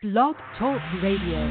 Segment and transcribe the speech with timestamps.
[0.00, 1.42] Blog Talk Radio.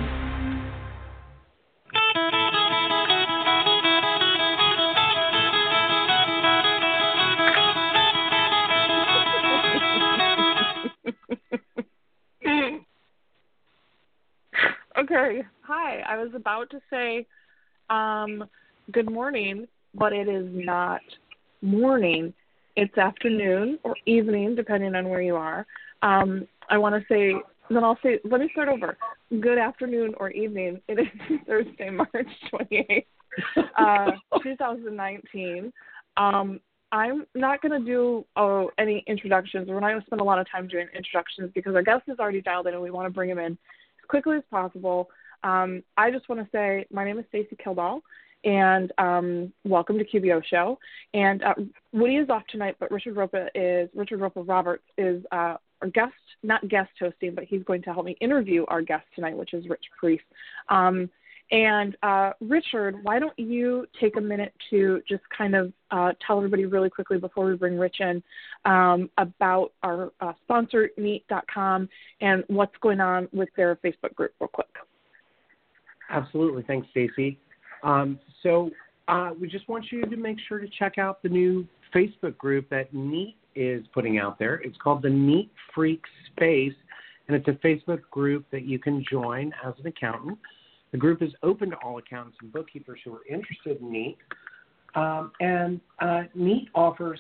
[14.98, 15.44] okay.
[15.64, 16.00] Hi.
[16.08, 17.26] I was about to say
[17.90, 18.46] um,
[18.94, 21.02] good morning, but it is not
[21.62, 22.34] morning.
[22.78, 25.66] It's afternoon or evening, depending on where you are.
[26.02, 27.34] Um, I want to say,
[27.70, 28.98] then I'll say, let me start over.
[29.30, 30.82] Good afternoon or evening.
[30.88, 32.10] It is Thursday, March
[32.54, 33.06] 28th,
[33.78, 34.12] uh,
[34.44, 35.74] 2019.
[36.18, 36.60] Um,
[36.92, 39.68] I'm not going to do oh, any introductions.
[39.68, 42.20] We're not going to spend a lot of time doing introductions because our guest is
[42.20, 45.10] already dialed in and we want to bring him in as quickly as possible.
[45.44, 48.02] Um, I just want to say my name is Stacy Kildall
[48.44, 50.80] and um, welcome to QBO Show.
[51.14, 51.56] And uh,
[51.92, 56.14] Woody is off tonight, but Richard Ropa is Richard Ropa Roberts is uh, our guest,
[56.44, 59.68] not guest hosting, but he's going to help me interview our guest tonight, which is
[59.68, 60.22] Rich Preece.
[60.70, 61.10] Um,
[61.50, 66.38] and uh, Richard, why don't you take a minute to just kind of uh, tell
[66.38, 68.22] everybody really quickly before we bring Rich in
[68.66, 71.88] um, about our uh, sponsor, Neat.com,
[72.20, 74.68] and what's going on with their Facebook group, real quick.
[76.10, 76.64] Absolutely.
[76.64, 77.40] Thanks, Stacy.
[77.84, 78.70] Um, so
[79.08, 82.70] uh, we just want you to make sure to check out the new Facebook group
[82.70, 84.56] that Neat is putting out there.
[84.56, 86.74] It's called the Neat Freak Space,
[87.28, 90.38] and it's a Facebook group that you can join as an accountant.
[90.92, 94.18] The group is open to all accountants and bookkeepers who are interested in Neat.
[94.96, 97.20] Um, and uh, Neat offers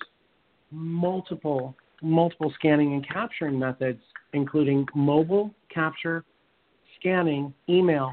[0.71, 4.01] multiple multiple scanning and capturing methods,
[4.33, 6.23] including mobile capture,
[6.99, 8.11] scanning, email,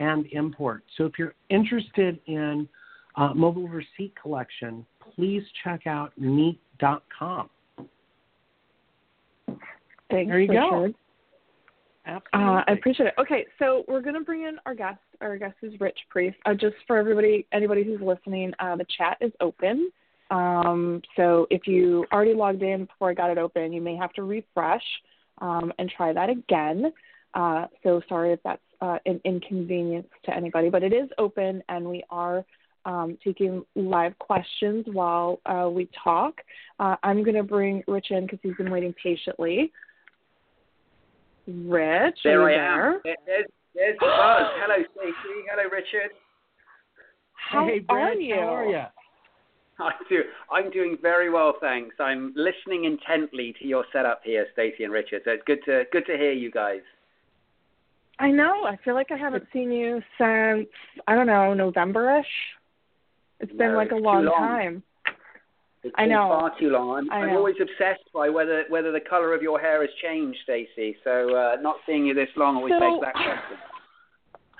[0.00, 0.82] and import.
[0.96, 2.68] So if you're interested in
[3.18, 7.50] uh, mobile receipt collection, please check out neat.com.
[10.10, 10.94] Thanks, there you Richard.
[10.94, 10.94] go.
[12.06, 13.14] Uh, I appreciate it.
[13.18, 15.00] Okay, so we're going to bring in our guest.
[15.20, 16.32] Our guest is Rich Preece.
[16.46, 19.90] Uh, just for everybody, anybody who's listening, uh, the chat is open.
[20.30, 24.12] Um, so if you already logged in before I got it open, you may have
[24.14, 24.82] to refresh
[25.42, 26.92] um, and try that again.
[27.34, 31.84] Uh, so sorry if that's uh, an inconvenience to anybody, but it is open and
[31.84, 32.44] we are
[32.88, 36.40] um, taking live questions while uh, we talk.
[36.80, 39.70] Uh, I'm going to bring Rich in because he's been waiting patiently.
[41.46, 42.78] Rich, there are I you am.
[42.78, 43.00] there?
[43.04, 44.46] There- There's, there's the buzz.
[44.62, 45.36] Hello, Stacy.
[45.50, 46.10] Hello, Richard.
[47.50, 48.34] How hey, are Brett, you?
[48.34, 48.82] How are you?
[49.80, 50.22] I do.
[50.50, 51.94] I'm doing very well, thanks.
[52.00, 55.22] I'm listening intently to your setup here, Stacy and Richard.
[55.24, 56.80] So it's good to good to hear you guys.
[58.18, 58.64] I know.
[58.64, 60.66] I feel like I haven't seen you since
[61.06, 62.26] I don't know November-ish.
[63.40, 64.34] It's been like a long, long.
[64.34, 64.82] time.
[65.84, 66.28] It's I been know.
[66.28, 67.08] far too long.
[67.10, 70.96] I'm, I'm always obsessed by whether whether the color of your hair has changed, Stacy.
[71.04, 73.58] So uh, not seeing you this long always So- begs that question.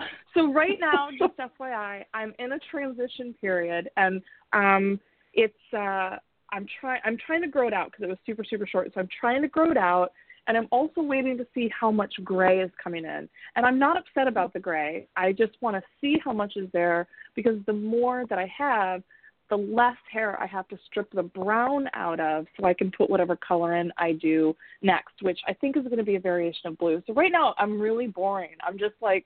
[0.34, 4.22] So right now, just FYI, I'm in a transition period, and
[4.52, 5.00] um,
[5.34, 6.16] it's uh,
[6.52, 8.92] I'm trying I'm trying to grow it out because it was super super short.
[8.94, 10.12] So I'm trying to grow it out,
[10.48, 13.28] and I'm also waiting to see how much gray is coming in.
[13.54, 15.06] And I'm not upset about the gray.
[15.14, 19.02] I just want to see how much is there because the more that I have,
[19.50, 23.08] the less hair I have to strip the brown out of so I can put
[23.08, 26.68] whatever color in I do next, which I think is going to be a variation
[26.68, 27.02] of blue.
[27.06, 28.56] So right now I'm really boring.
[28.66, 29.24] I'm just like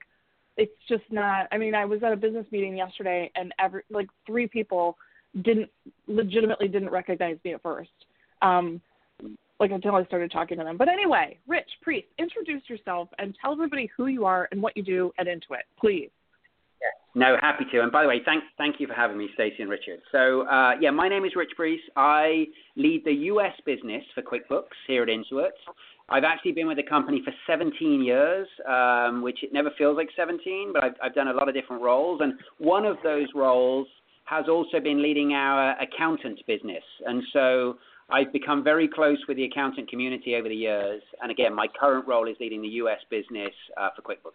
[0.55, 4.07] it's just not I mean, I was at a business meeting yesterday and every like
[4.25, 4.97] three people
[5.41, 5.69] didn't
[6.07, 7.89] legitimately didn't recognize me at first.
[8.41, 8.81] Um
[9.63, 10.75] like until I started talking to them.
[10.75, 14.83] But anyway, Rich Preece, introduce yourself and tell everybody who you are and what you
[14.83, 16.09] do at Intuit, please.
[17.15, 17.81] No, happy to.
[17.81, 19.99] And by the way, thank thank you for having me, Stacy and Richard.
[20.11, 21.79] So uh, yeah, my name is Rich Preece.
[21.95, 25.51] I lead the US business for QuickBooks here at Intuit.
[26.09, 30.09] I've actually been with the company for 17 years, um, which it never feels like
[30.17, 32.19] 17, but I've, I've done a lot of different roles.
[32.21, 33.87] And one of those roles
[34.25, 36.83] has also been leading our accountant business.
[37.05, 37.77] And so
[38.09, 41.01] I've become very close with the accountant community over the years.
[41.21, 44.33] And again, my current role is leading the US business uh, for QuickBooks.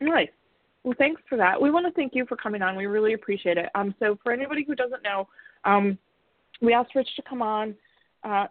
[0.00, 0.28] Nice.
[0.84, 1.60] Well, thanks for that.
[1.60, 2.76] We want to thank you for coming on.
[2.76, 3.68] We really appreciate it.
[3.74, 5.28] Um, so, for anybody who doesn't know,
[5.64, 5.96] um,
[6.60, 7.74] we asked Rich to come on
[8.24, 8.46] uh,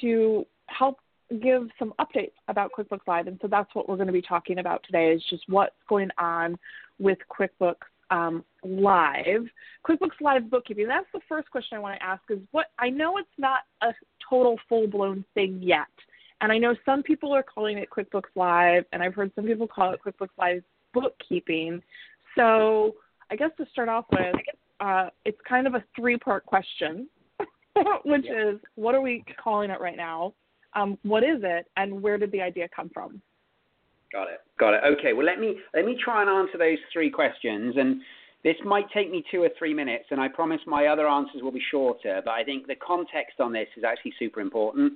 [0.00, 0.98] to help
[1.40, 4.58] give some updates about QuickBooks Live, and so that's what we're going to be talking
[4.58, 5.12] about today.
[5.12, 6.58] Is just what's going on
[6.98, 7.76] with QuickBooks
[8.10, 9.46] um, Live,
[9.86, 10.86] QuickBooks Live bookkeeping.
[10.86, 12.22] That's the first question I want to ask.
[12.28, 13.92] Is what I know it's not a
[14.28, 15.86] total full blown thing yet.
[16.40, 19.68] And I know some people are calling it QuickBooks Live, and I've heard some people
[19.68, 20.62] call it QuickBooks Live
[20.92, 21.82] bookkeeping.
[22.36, 22.94] So
[23.30, 24.34] I guess to start off with,
[24.80, 27.08] uh, it's kind of a three part question,
[28.04, 30.34] which is what are we calling it right now?
[30.74, 33.20] Um, what is it, and where did the idea come from?
[34.12, 34.40] Got it.
[34.58, 34.80] Got it.
[34.98, 35.12] Okay.
[35.12, 38.00] Well, let me let me try and answer those three questions, and
[38.42, 41.52] this might take me two or three minutes, and I promise my other answers will
[41.52, 42.20] be shorter.
[42.24, 44.94] But I think the context on this is actually super important.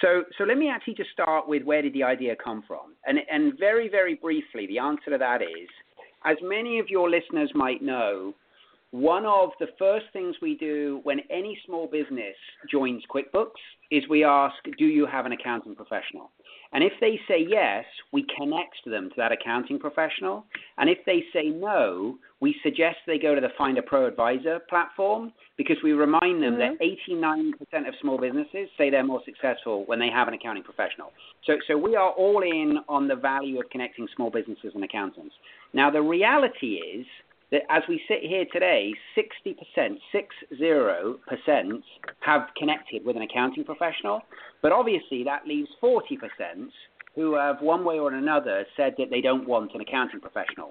[0.00, 3.18] So, so let me actually just start with where did the idea come from, and
[3.30, 5.68] and very very briefly, the answer to that is,
[6.24, 8.34] as many of your listeners might know,
[8.90, 12.36] one of the first things we do when any small business
[12.70, 13.60] joins QuickBooks
[13.90, 16.30] is we ask, do you have an accounting professional?
[16.72, 20.44] And if they say yes, we connect them to that accounting professional.
[20.78, 24.60] And if they say no, we suggest they go to the Find a Pro Advisor
[24.68, 26.76] platform because we remind them mm-hmm.
[26.78, 31.12] that 89% of small businesses say they're more successful when they have an accounting professional.
[31.46, 35.34] So, so we are all in on the value of connecting small businesses and accountants.
[35.72, 37.06] Now, the reality is
[37.52, 41.82] that as we sit here today, 60%, 60%
[42.20, 44.20] have connected with an accounting professional,
[44.62, 45.98] but obviously that leaves 40%
[47.14, 50.70] who have one way or another said that they don't want an accounting professional.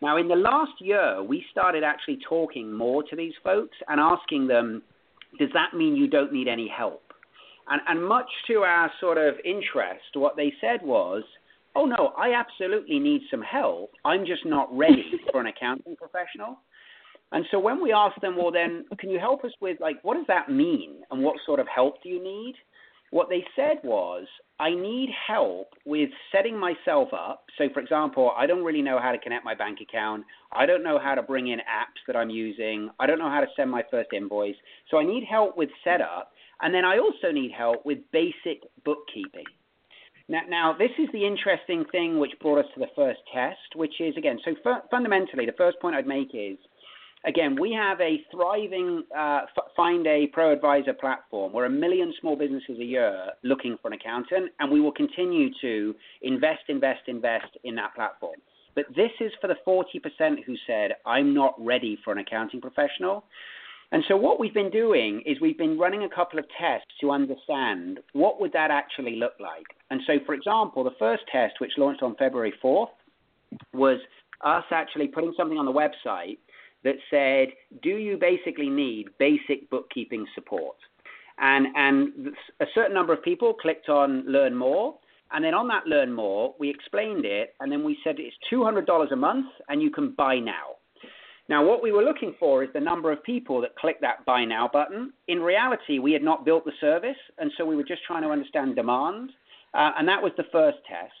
[0.00, 4.46] Now, in the last year, we started actually talking more to these folks and asking
[4.46, 4.82] them,
[5.38, 7.02] does that mean you don't need any help?
[7.68, 11.22] And, and much to our sort of interest, what they said was,
[11.76, 13.90] oh no, I absolutely need some help.
[14.04, 16.58] I'm just not ready for an accounting professional.
[17.30, 20.14] And so when we asked them, well, then can you help us with like what
[20.16, 22.54] does that mean and what sort of help do you need?
[23.10, 24.26] What they said was,
[24.60, 27.44] I need help with setting myself up.
[27.56, 30.24] So, for example, I don't really know how to connect my bank account.
[30.52, 32.90] I don't know how to bring in apps that I'm using.
[33.00, 34.56] I don't know how to send my first invoice.
[34.90, 36.32] So, I need help with setup.
[36.60, 39.44] And then I also need help with basic bookkeeping.
[40.30, 43.94] Now, now, this is the interesting thing which brought us to the first test, which
[44.00, 44.54] is again, so
[44.90, 46.58] fundamentally, the first point I'd make is
[47.24, 49.42] again, we have a thriving uh,
[49.74, 51.52] Find a Pro Advisor platform.
[51.52, 55.48] We're a million small businesses a year looking for an accountant, and we will continue
[55.62, 58.36] to invest, invest, invest in that platform.
[58.74, 63.24] But this is for the 40% who said, I'm not ready for an accounting professional.
[63.92, 67.10] And so what we've been doing is we've been running a couple of tests to
[67.10, 69.77] understand what would that actually look like.
[69.90, 72.88] And so, for example, the first test, which launched on February 4th,
[73.72, 73.98] was
[74.44, 76.38] us actually putting something on the website
[76.84, 77.48] that said,
[77.82, 80.76] do you basically need basic bookkeeping support?
[81.38, 84.96] And, and a certain number of people clicked on learn more.
[85.30, 87.54] And then on that learn more, we explained it.
[87.60, 90.76] And then we said it's $200 a month and you can buy now.
[91.48, 94.44] Now, what we were looking for is the number of people that click that buy
[94.44, 95.12] now button.
[95.28, 98.28] In reality, we had not built the service, and so we were just trying to
[98.28, 99.30] understand demand.
[99.74, 101.12] Uh, and that was the first test.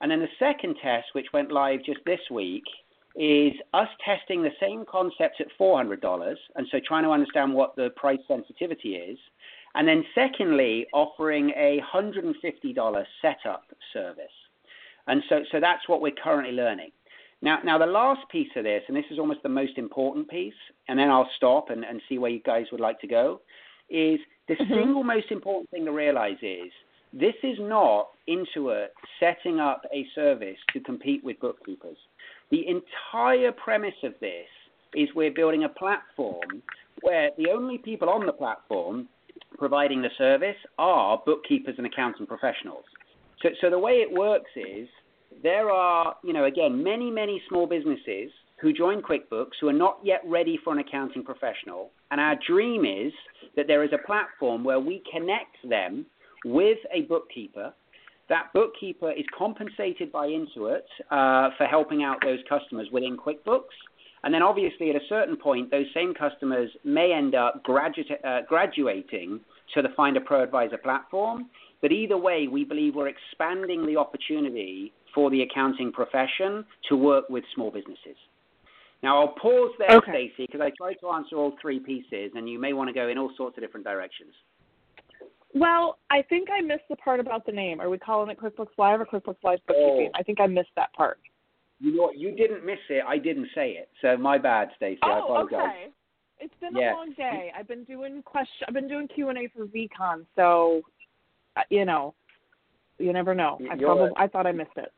[0.00, 2.64] And then the second test, which went live just this week,
[3.14, 7.90] is us testing the same concept at $400, and so trying to understand what the
[7.96, 9.18] price sensitivity is.
[9.74, 14.24] And then, secondly, offering a $150 setup service.
[15.06, 16.90] And so, so that's what we're currently learning.
[17.42, 20.54] Now, now the last piece of this, and this is almost the most important piece,
[20.88, 23.40] and then I'll stop and, and see where you guys would like to go,
[23.90, 24.18] is
[24.48, 24.74] the mm-hmm.
[24.74, 26.72] single most important thing to realize is
[27.18, 31.96] this is not Intuit setting up a service to compete with bookkeepers.
[32.50, 34.46] The entire premise of this
[34.94, 36.62] is we're building a platform
[37.02, 39.08] where the only people on the platform
[39.58, 42.84] providing the service are bookkeepers and accounting professionals.
[43.42, 44.88] So, so the way it works is
[45.42, 48.30] there are, you know, again, many, many small businesses
[48.60, 51.90] who join QuickBooks who are not yet ready for an accounting professional.
[52.10, 53.12] And our dream is
[53.54, 56.06] that there is a platform where we connect them
[56.46, 57.72] with a bookkeeper.
[58.28, 63.76] That bookkeeper is compensated by Intuit uh, for helping out those customers within QuickBooks.
[64.24, 68.42] And then, obviously, at a certain point, those same customers may end up gradu- uh,
[68.48, 69.40] graduating
[69.74, 71.48] to the Find a Pro Advisor platform.
[71.82, 77.28] But either way, we believe we're expanding the opportunity for the accounting profession to work
[77.28, 78.16] with small businesses.
[79.02, 80.32] Now, I'll pause there, okay.
[80.34, 83.08] Stacy, because I tried to answer all three pieces, and you may want to go
[83.08, 84.32] in all sorts of different directions.
[85.58, 87.80] Well, I think I missed the part about the name.
[87.80, 90.10] Are we calling it QuickBooks Live or QuickBooks Live Bookkeeping?
[90.14, 90.18] Oh.
[90.18, 91.18] I think I missed that part.
[91.80, 92.18] You know what?
[92.18, 93.02] You didn't miss it.
[93.06, 93.88] I didn't say it.
[94.02, 95.00] So my bad, Stacy.
[95.02, 95.58] Oh, I apologize.
[95.58, 95.86] okay.
[96.38, 97.50] It's been a long day.
[97.58, 98.66] I've been doing question.
[98.68, 100.82] I've been doing Q and A for VCon, so
[101.56, 102.14] uh, you know,
[102.98, 103.58] you never know.
[103.70, 104.92] I probably I thought I missed it.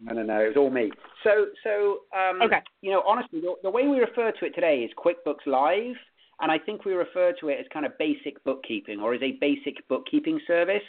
[0.00, 0.40] No, no, no.
[0.40, 0.92] It was all me.
[1.24, 2.60] So, so um, okay.
[2.82, 5.96] You know, honestly, the, the, way we refer to it today is QuickBooks Live,
[6.40, 9.32] and I think we refer to it as kind of basic bookkeeping or as a
[9.40, 10.82] basic bookkeeping service.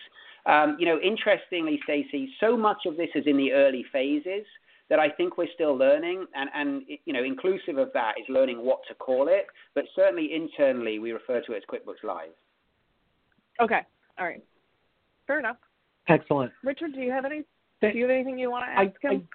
[0.45, 4.45] Um, you know, interestingly, Stacy, so much of this is in the early phases
[4.89, 8.57] that I think we're still learning, and, and you know, inclusive of that is learning
[8.57, 9.45] what to call it.
[9.75, 12.31] But certainly internally, we refer to it as QuickBooks Live.
[13.61, 13.81] Okay.
[14.17, 14.43] All right.
[15.27, 15.57] fair enough.
[16.07, 16.51] Excellent.
[16.63, 17.43] Richard, do you have any?
[17.81, 19.27] Do you have anything you want to ask I, him?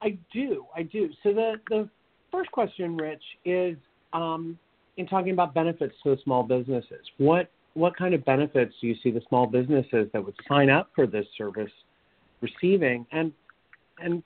[0.00, 0.66] I, I do.
[0.74, 1.10] I do.
[1.22, 1.88] So the the
[2.30, 3.76] first question, Rich, is
[4.12, 4.58] um,
[4.98, 7.06] in talking about benefits to the small businesses.
[7.16, 10.90] What what kind of benefits do you see the small businesses that would sign up
[10.94, 11.70] for this service
[12.40, 13.06] receiving?
[13.12, 13.32] And
[14.00, 14.22] and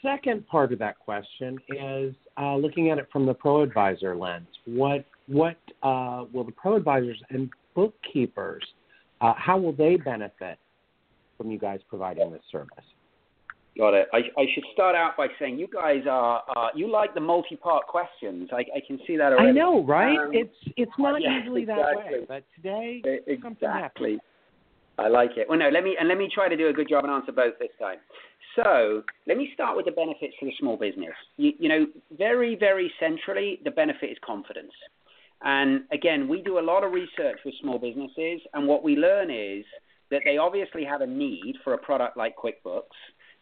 [0.00, 4.48] second part of that question is uh, looking at it from the pro advisor lens.
[4.64, 8.64] What what uh, will the pro advisors and bookkeepers
[9.20, 10.58] uh, how will they benefit
[11.38, 12.84] from you guys providing this service?
[13.78, 14.08] Got it.
[14.12, 17.86] I, I should start out by saying you guys are uh, you like the multi-part
[17.86, 18.50] questions.
[18.52, 19.48] I, I can see that already.
[19.48, 20.18] I know, right?
[20.18, 21.86] Um, it's it's not yeah, usually exactly.
[21.86, 23.00] that way, but today
[23.42, 24.06] something happened.
[24.06, 24.18] Exactly.
[24.98, 25.48] I like it.
[25.48, 27.32] Well, no, let me and let me try to do a good job and answer
[27.32, 27.96] both this time.
[28.56, 31.14] So let me start with the benefits to the small business.
[31.38, 31.86] You, you know,
[32.18, 34.72] very very centrally, the benefit is confidence.
[35.42, 39.30] And again, we do a lot of research with small businesses, and what we learn
[39.30, 39.64] is
[40.10, 42.82] that they obviously have a need for a product like QuickBooks.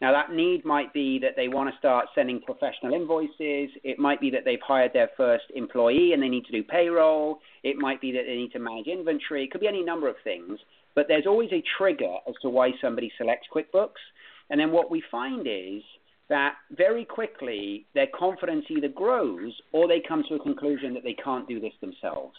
[0.00, 3.70] Now, that need might be that they want to start sending professional invoices.
[3.84, 7.40] It might be that they've hired their first employee and they need to do payroll.
[7.62, 9.44] It might be that they need to manage inventory.
[9.44, 10.58] It could be any number of things.
[10.94, 14.00] But there's always a trigger as to why somebody selects QuickBooks.
[14.48, 15.82] And then what we find is
[16.30, 21.16] that very quickly their confidence either grows or they come to a conclusion that they
[21.22, 22.36] can't do this themselves.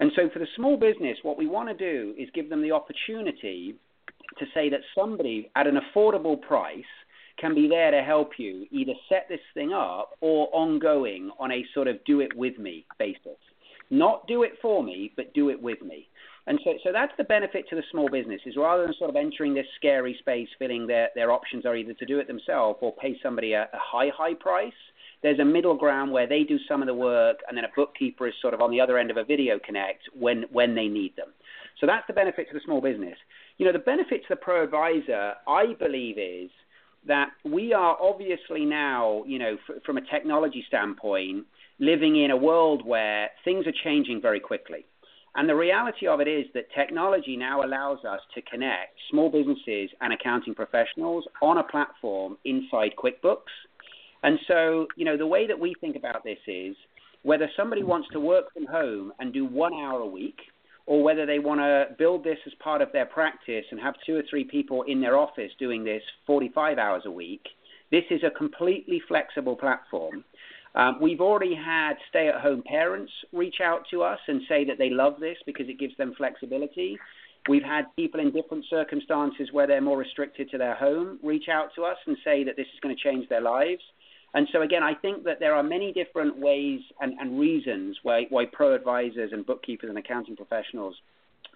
[0.00, 2.72] And so for the small business, what we want to do is give them the
[2.72, 3.76] opportunity
[4.38, 6.84] to say that somebody at an affordable price
[7.38, 11.64] can be there to help you either set this thing up or ongoing on a
[11.74, 13.38] sort of do it with me basis.
[13.90, 16.06] Not do it for me, but do it with me.
[16.46, 19.16] And so, so that's the benefit to the small business is rather than sort of
[19.16, 22.94] entering this scary space, feeling their, their options are either to do it themselves or
[22.96, 24.72] pay somebody a, a high, high price,
[25.22, 28.26] there's a middle ground where they do some of the work and then a bookkeeper
[28.26, 31.14] is sort of on the other end of a video connect when, when they need
[31.16, 31.28] them.
[31.80, 33.16] So that's the benefit to the small business.
[33.60, 36.48] You know, the benefit to the pro advisor, I believe, is
[37.06, 41.44] that we are obviously now, you know, f- from a technology standpoint,
[41.78, 44.86] living in a world where things are changing very quickly.
[45.34, 49.90] And the reality of it is that technology now allows us to connect small businesses
[50.00, 53.52] and accounting professionals on a platform inside QuickBooks.
[54.22, 56.74] And so, you know, the way that we think about this is
[57.24, 60.38] whether somebody wants to work from home and do one hour a week,
[60.90, 64.16] or whether they want to build this as part of their practice and have two
[64.16, 67.42] or three people in their office doing this 45 hours a week,
[67.92, 70.24] this is a completely flexible platform.
[70.74, 74.78] Um, we've already had stay at home parents reach out to us and say that
[74.78, 76.98] they love this because it gives them flexibility.
[77.48, 81.68] We've had people in different circumstances where they're more restricted to their home reach out
[81.76, 83.82] to us and say that this is going to change their lives.
[84.34, 88.26] And so, again, I think that there are many different ways and, and reasons why,
[88.30, 90.94] why pro advisors and bookkeepers and accounting professionals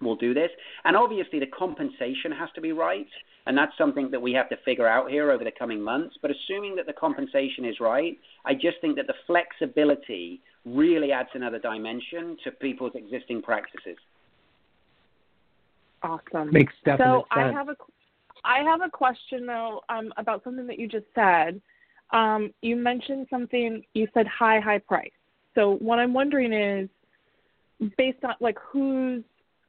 [0.01, 0.49] will do this.
[0.83, 3.07] And obviously, the compensation has to be right.
[3.47, 6.15] And that's something that we have to figure out here over the coming months.
[6.21, 11.29] But assuming that the compensation is right, I just think that the flexibility really adds
[11.33, 13.97] another dimension to people's existing practices.
[16.03, 16.51] Awesome.
[16.51, 17.25] Makes definite so sense.
[17.31, 17.75] I have a,
[18.43, 21.61] I have a question though um, about something that you just said.
[22.11, 23.83] Um, you mentioned something.
[23.93, 25.11] You said high, high price.
[25.55, 26.89] So what I'm wondering is,
[27.97, 29.23] based on like who's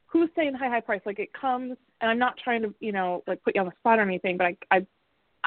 [0.07, 1.01] who's saying high, high price?
[1.05, 3.73] Like it comes, and I'm not trying to you know like put you on the
[3.81, 4.87] spot or anything, but I, I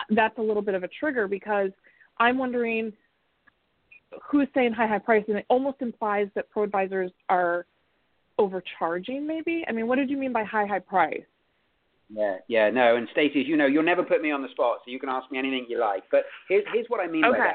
[0.10, 1.72] that's a little bit of a trigger because
[2.18, 2.94] I'm wondering
[4.30, 7.66] who's saying high, high price, and it almost implies that pro advisors are
[8.38, 9.28] overcharging.
[9.28, 9.64] Maybe.
[9.68, 11.22] I mean, what did you mean by high, high price?
[12.10, 12.96] Yeah, yeah, no.
[12.96, 15.10] And Stacy, as you know, you'll never put me on the spot, so you can
[15.10, 16.04] ask me anything you like.
[16.12, 17.52] But here's here's what I mean by Okay.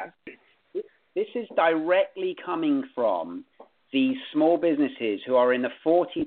[0.74, 0.84] that.
[1.14, 3.44] This is directly coming from
[3.92, 6.26] these small businesses who are in the 40%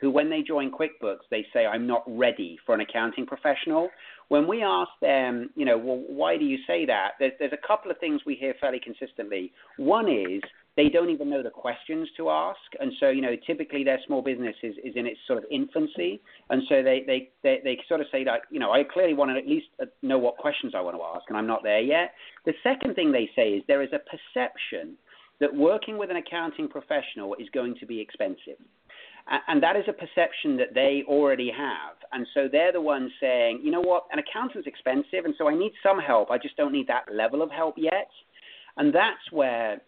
[0.00, 3.90] who, when they join QuickBooks, they say, I'm not ready for an accounting professional.
[4.28, 7.12] When we ask them, you know, well, why do you say that?
[7.18, 9.52] There's, there's a couple of things we hear fairly consistently.
[9.76, 10.40] One is
[10.80, 12.58] they don't even know the questions to ask.
[12.80, 16.22] And so, you know, typically their small business is, is in its sort of infancy.
[16.48, 19.30] And so they, they, they, they sort of say that, you know, I clearly want
[19.30, 21.82] to at least uh, know what questions I want to ask, and I'm not there
[21.82, 22.14] yet.
[22.46, 24.96] The second thing they say is there is a perception
[25.40, 28.60] that working with an accounting professional is going to be expensive.
[29.48, 31.96] And that is a perception that they already have.
[32.12, 35.54] And so they're the ones saying, you know what, an accountant's expensive, and so I
[35.54, 36.30] need some help.
[36.30, 38.10] I just don't need that level of help yet.
[38.78, 39.82] And that's where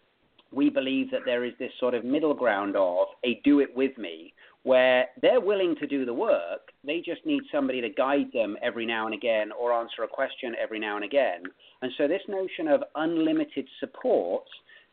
[0.53, 3.97] we believe that there is this sort of middle ground of a do it with
[3.97, 4.33] me,
[4.63, 6.71] where they're willing to do the work.
[6.85, 10.55] They just need somebody to guide them every now and again or answer a question
[10.61, 11.43] every now and again.
[11.81, 14.43] And so, this notion of unlimited support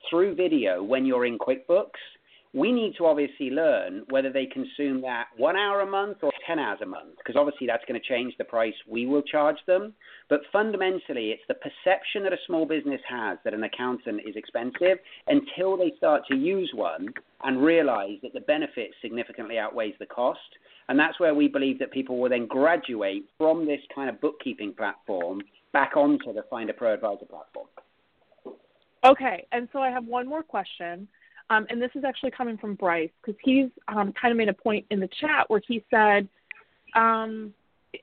[0.09, 2.01] through video when you're in QuickBooks,
[2.53, 6.59] we need to obviously learn whether they consume that one hour a month or 10
[6.59, 9.93] hours a month, because obviously that's going to change the price we will charge them.
[10.29, 14.99] But fundamentally, it's the perception that a small business has that an accountant is expensive
[15.29, 17.09] until they start to use one
[17.45, 20.41] and realize that the benefit significantly outweighs the cost.
[20.89, 24.75] And that's where we believe that people will then graduate from this kind of bookkeeping
[24.75, 25.41] platform
[25.73, 27.69] back onto the Find a Pro Advisor platform.
[29.05, 31.07] Okay, and so I have one more question.
[31.51, 34.55] Um, and this is actually coming from Bryce because he's um, kind of made a
[34.55, 36.29] point in the chat where he said,
[36.95, 37.53] um,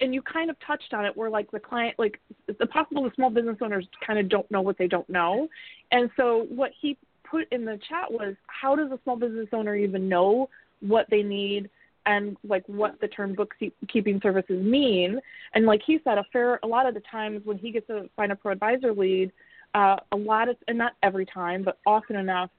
[0.01, 2.19] and you kind of touched on it, where like the client, like
[2.59, 5.47] the possible the small business owners kind of don't know what they don't know,
[5.91, 6.97] and so what he
[7.29, 10.49] put in the chat was, how does a small business owner even know
[10.81, 11.69] what they need
[12.05, 15.19] and like what the term bookkeeping services mean?
[15.53, 18.09] And like he said, a fair a lot of the times when he gets a
[18.17, 19.31] find a pro advisor lead,
[19.73, 22.49] uh, a lot of and not every time, but often enough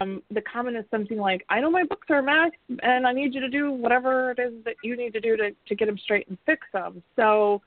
[0.00, 2.52] um, the comment is something like, "I know my books are a mess,
[2.82, 5.50] and I need you to do whatever it is that you need to do to
[5.50, 7.62] to get them straight and fix them." So,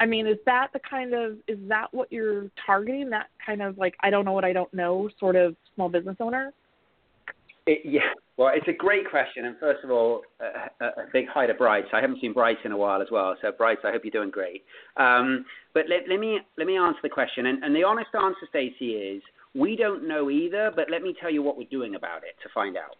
[0.00, 3.10] I mean, is that the kind of is that what you're targeting?
[3.10, 6.16] That kind of like I don't know what I don't know sort of small business
[6.20, 6.52] owner?
[7.66, 9.46] It, yeah, well, it's a great question.
[9.46, 11.86] And first of all, a, a big hi to Bryce.
[11.94, 13.34] I haven't seen Bryce in a while as well.
[13.40, 14.64] So, Bryce, I hope you're doing great.
[14.98, 17.46] Um, but let, let me let me answer the question.
[17.46, 19.22] And, and the honest answer, Stacy, is
[19.54, 22.48] we don't know either, but let me tell you what we're doing about it to
[22.52, 22.96] find out.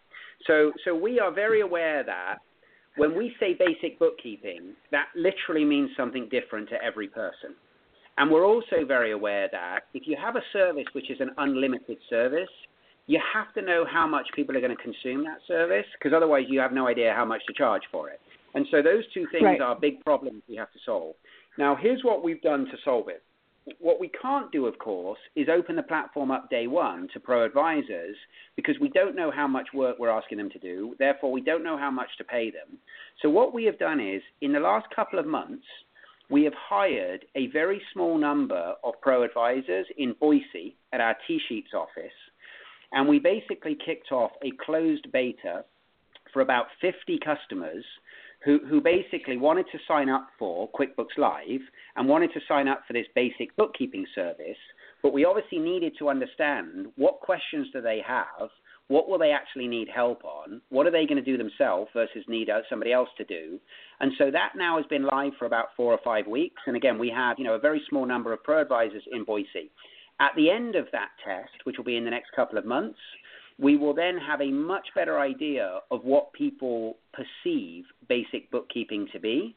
[0.47, 2.37] So, so we are very aware that
[2.97, 7.55] when we say basic bookkeeping, that literally means something different to every person.
[8.19, 11.99] And we're also very aware that if you have a service which is an unlimited
[12.09, 12.49] service,
[13.07, 16.45] you have to know how much people are going to consume that service because otherwise
[16.49, 18.21] you have no idea how much to charge for it.
[18.55, 19.61] And so those two things right.
[19.61, 21.17] are big problems we have to solve.
[21.59, 23.23] Now, here's what we've done to solve it.
[23.79, 27.45] What we can't do, of course, is open the platform up day one to pro
[27.45, 28.17] advisors
[28.57, 30.95] because we don't know how much work we're asking them to do.
[30.99, 32.79] Therefore, we don't know how much to pay them.
[33.23, 35.65] So, what we have done is, in the last couple of months,
[36.29, 41.75] we have hired a very small number of pro advisors in Boise at our TSheets
[41.75, 42.13] office.
[42.93, 45.65] And we basically kicked off a closed beta
[46.33, 47.85] for about 50 customers
[48.45, 51.61] who, basically wanted to sign up for QuickBooks Live
[51.97, 54.59] and wanted to sign up for this basic bookkeeping service,
[55.03, 58.51] but we obviously needed to understand what questions do they have,
[58.89, 62.25] what will they actually need help on, what are they going to do themselves versus
[62.29, 63.59] need uh, somebody else to do,
[64.01, 66.61] and so that now has been live for about four or five weeks.
[66.67, 69.71] And again, we have you know a very small number of pro advisors in Boise.
[70.21, 72.99] At the end of that test, which will be in the next couple of months,
[73.59, 79.21] we will then have a much better idea of what people perceive basic bookkeeping to
[79.21, 79.55] be.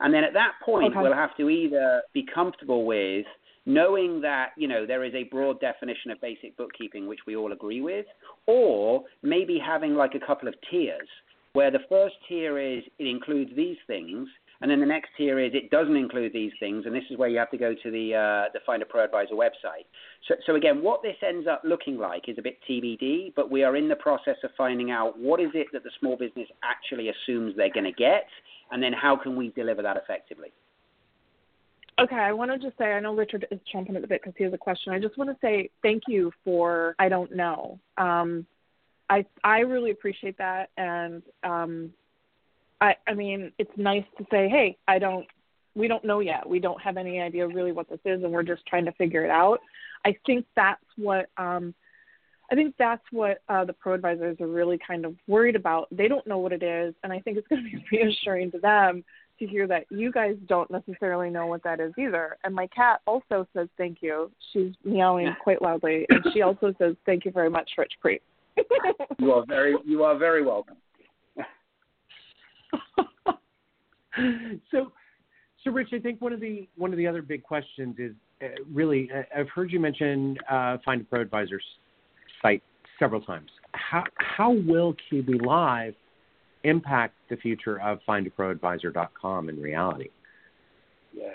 [0.00, 1.00] And then at that point, okay.
[1.00, 3.24] we'll have to either be comfortable with
[3.66, 7.52] knowing that you know there is a broad definition of basic bookkeeping which we all
[7.52, 8.06] agree with,
[8.46, 11.08] or maybe having like a couple of tiers
[11.52, 14.28] where the first tier is it includes these things,
[14.60, 17.28] and then the next tier is it doesn't include these things, and this is where
[17.28, 19.86] you have to go to the uh, the Find a Pro Advisor website.
[20.28, 23.64] So, so again, what this ends up looking like is a bit TBD, but we
[23.64, 27.10] are in the process of finding out what is it that the small business actually
[27.10, 28.26] assumes they're going to get,
[28.70, 30.52] and then how can we deliver that effectively.
[31.98, 34.34] Okay, I want to just say I know Richard is chomping at the bit because
[34.36, 34.92] he has a question.
[34.92, 37.78] I just want to say thank you for I don't know.
[37.96, 38.46] Um,
[39.08, 41.92] I I really appreciate that, and um,
[42.80, 45.26] I I mean it's nice to say, hey, I don't
[45.74, 46.48] we don't know yet.
[46.48, 49.24] We don't have any idea really what this is, and we're just trying to figure
[49.24, 49.60] it out.
[50.04, 51.74] I think that's what um,
[52.50, 55.88] I think that's what uh, the pro advisors are really kind of worried about.
[55.90, 58.58] They don't know what it is, and I think it's going to be reassuring to
[58.58, 59.04] them
[59.38, 62.38] to hear that you guys don't necessarily know what that is either.
[62.42, 64.30] And my cat also says thank you.
[64.52, 68.20] She's meowing quite loudly, and she also says thank you very much, Rich Preece.
[69.18, 70.76] you are very you are very welcome.
[74.70, 74.92] so,
[75.62, 78.12] so Rich, I think one of the one of the other big questions is
[78.42, 81.64] uh, really uh, I've heard you mention uh, Find a Pro Advisors
[82.42, 82.62] site
[82.98, 83.50] several times.
[83.72, 85.94] How how will QB Live
[86.64, 90.08] impact the future of findaproadvisor.com in reality?
[91.14, 91.34] Yeah.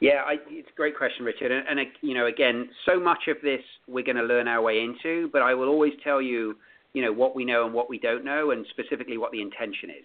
[0.00, 1.50] Yeah, I, it's a great question, Richard.
[1.50, 4.80] And, and, you know, again, so much of this we're going to learn our way
[4.80, 6.56] into, but I will always tell you,
[6.92, 9.90] you know, what we know and what we don't know, and specifically what the intention
[9.90, 10.04] is.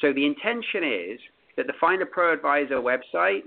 [0.00, 1.20] So the intention is
[1.56, 3.42] that the Find a Pro Advisor website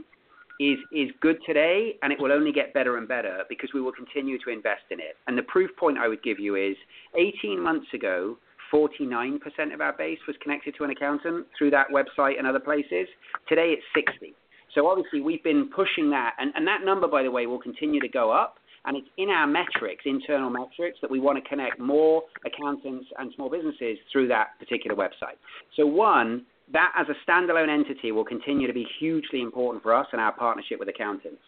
[0.59, 3.91] is is good today, and it will only get better and better because we will
[3.91, 5.15] continue to invest in it.
[5.27, 6.75] And the proof point I would give you is
[7.15, 8.37] 18 months ago,
[8.71, 9.39] 49%
[9.73, 13.07] of our base was connected to an accountant through that website and other places.
[13.47, 14.33] Today it's 60.
[14.73, 17.99] So obviously we've been pushing that, and, and that number, by the way, will continue
[17.99, 21.79] to go up and it's in our metrics, internal metrics, that we want to connect
[21.79, 25.37] more accountants and small businesses through that particular website.
[25.75, 30.07] So one, that as a standalone entity will continue to be hugely important for us
[30.11, 31.41] and our partnership with accountants.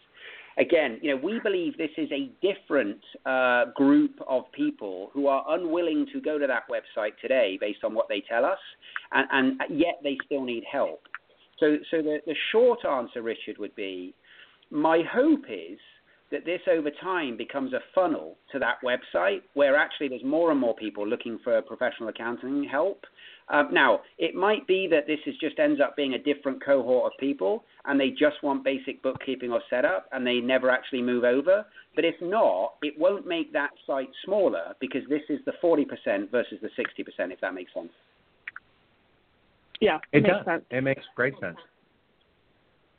[0.58, 5.44] Again, you know, we believe this is a different uh, group of people who are
[5.48, 8.58] unwilling to go to that website today based on what they tell us,
[9.12, 11.02] and, and yet they still need help.
[11.60, 14.14] So, so the, the short answer, Richard, would be
[14.70, 15.78] my hope is
[16.30, 20.60] that this over time becomes a funnel to that website where actually there's more and
[20.60, 23.04] more people looking for professional accounting help.
[23.48, 27.12] Um, now, it might be that this is just ends up being a different cohort
[27.12, 31.22] of people and they just want basic bookkeeping or setup and they never actually move
[31.22, 31.64] over.
[31.94, 36.58] But if not, it won't make that site smaller because this is the 40% versus
[36.60, 37.92] the 60%, if that makes sense.
[39.80, 40.44] Yeah, it makes does.
[40.44, 40.64] sense.
[40.70, 41.58] It makes great sense.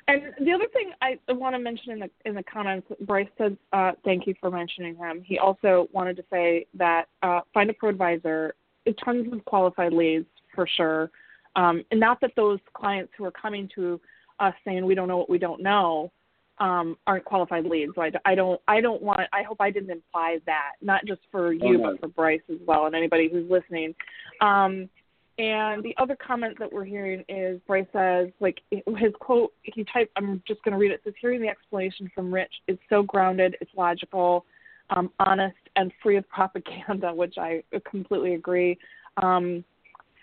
[0.10, 3.58] And the other thing I want to mention in the in the comments, Bryce said,
[3.74, 7.74] uh, "Thank you for mentioning him." He also wanted to say that uh, Find a
[7.74, 8.56] Pro Advisor,
[9.04, 11.12] tons of qualified leads for sure,
[11.58, 14.00] um, and not that those clients who are coming to
[14.40, 16.12] us saying we don't know what we don't know
[16.60, 17.94] um, aren't qualified leads.
[17.96, 21.22] So I, I don't I don't want I hope I didn't imply that, not just
[21.32, 21.92] for you Oh, no.
[21.92, 23.94] but for Bryce as well and anybody who's listening.
[24.42, 24.90] Um,
[25.38, 30.12] and the other comment that we're hearing is Bryce says, like his quote, he typed,
[30.16, 31.02] I'm just going to read it.
[31.04, 34.46] Says, hearing the explanation from Rich is so grounded, it's logical,
[34.90, 38.80] um, honest, and free of propaganda, which I completely agree.
[39.22, 39.64] Um,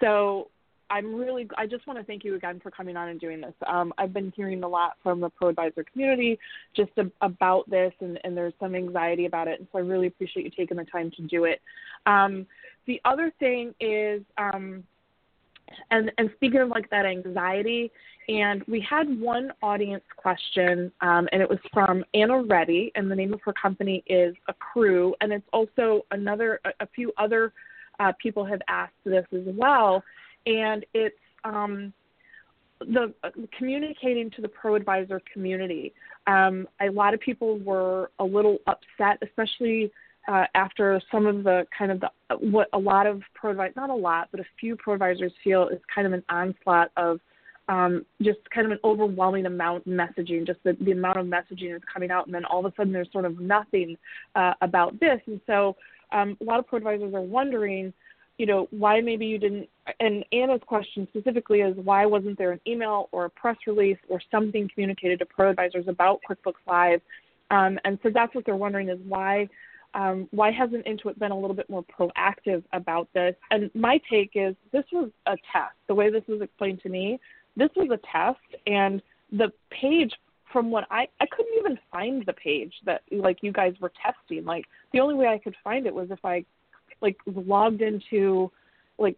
[0.01, 0.49] so
[0.91, 3.55] I'm really, I just want to thank you again for coming on and doing this.
[3.67, 6.39] Um, I've been hearing a lot from the Pro Advisor community
[6.77, 9.61] just about this, and, and there's some anxiety about it.
[9.61, 11.61] And so I really appreciate you taking the time to do it.
[12.07, 12.47] Um,
[12.87, 14.85] the other thing is, um,
[15.91, 17.91] and and speaking of like that anxiety,
[18.29, 23.17] and we had one audience question, um, and it was from Anna Reddy, and the
[23.17, 27.53] name of her company is Accrue, and it's also another a, a few other
[28.01, 30.03] uh, people have asked this as well,
[30.47, 31.93] and it's um,
[32.81, 35.93] the uh, communicating to the pro advisor community.
[36.27, 39.93] Um, a lot of people were a little upset, especially
[40.29, 42.09] uh, after some of the kind of the
[42.39, 45.81] what a lot of pro not a lot, but a few pro advisors feel is
[45.93, 47.21] kind of an onslaught of
[47.69, 51.75] um, just kind of an overwhelming amount of messaging, just the, the amount of messaging
[51.75, 53.97] is coming out, and then all of a sudden there's sort of nothing
[54.35, 55.77] uh, about this, and so
[56.13, 57.93] um, a lot of pro advisors are wondering,
[58.39, 59.69] you know, why maybe you didn't.
[60.01, 64.21] And Anna's question specifically is why wasn't there an email or a press release or
[64.31, 67.01] something communicated to pro advisors about QuickBooks Live?
[67.51, 69.49] Um, and so that's what they're wondering is why
[69.95, 73.35] um, why hasn't Intuit been a little bit more proactive about this?
[73.51, 75.75] And my take is this was a test.
[75.87, 77.21] The way this was explained to me,
[77.57, 80.13] this was a test, and the page
[80.53, 84.45] from what I I couldn't even find the page that like you guys were testing.
[84.45, 86.45] Like the only way I could find it was if I
[87.01, 88.51] like logged into
[88.99, 89.17] like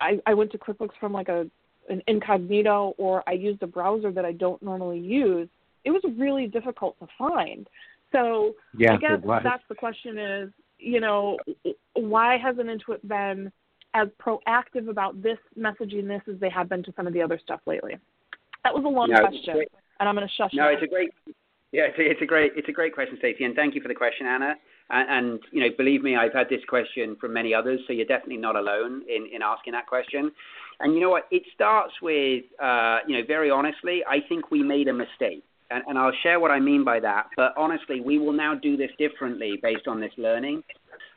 [0.00, 1.46] I, I went to QuickBooks from like a
[1.88, 5.48] an incognito or I used a browser that I don't normally use.
[5.84, 7.68] It was really difficult to find.
[8.14, 11.36] So Yes, I guess that's the question is, you know,
[11.94, 13.50] why hasn't Intuit been
[13.94, 17.38] as proactive about this messaging this as they have been to some of the other
[17.42, 17.96] stuff lately?
[18.62, 19.68] That was a long No, question, great.
[20.00, 20.52] and I'm going to shush.
[20.52, 20.60] You.
[20.60, 20.74] No, now.
[20.74, 21.10] it's a great.
[21.72, 23.88] Yeah, it's a, it's a great it's a great question, Stacy, and thank you for
[23.88, 24.54] the question, Anna.
[24.90, 28.06] And, and you know, believe me, I've had this question from many others, so you're
[28.06, 30.30] definitely not alone in, in asking that question.
[30.80, 31.26] And you know what?
[31.30, 35.82] It starts with, uh, you know, very honestly, I think we made a mistake, and,
[35.86, 37.26] and I'll share what I mean by that.
[37.36, 40.62] But honestly, we will now do this differently based on this learning.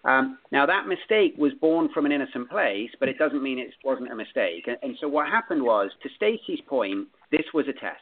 [0.04, 3.74] Um, now that mistake was born from an innocent place, but it doesn't mean it
[3.84, 4.68] wasn't a mistake.
[4.68, 8.02] And, and so what happened was, to Stacy's point, this was a test.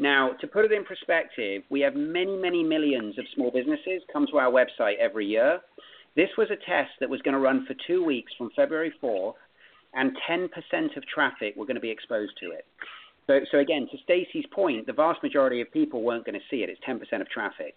[0.00, 4.26] Now, to put it in perspective, we have many, many millions of small businesses come
[4.30, 5.60] to our website every year.
[6.16, 9.34] This was a test that was going to run for two weeks from February 4th,
[9.94, 10.48] and 10%
[10.96, 12.64] of traffic were going to be exposed to it.
[13.28, 16.62] So, so again, to Stacy's point, the vast majority of people weren't going to see
[16.62, 16.70] it.
[16.70, 17.74] It's 10% of traffic.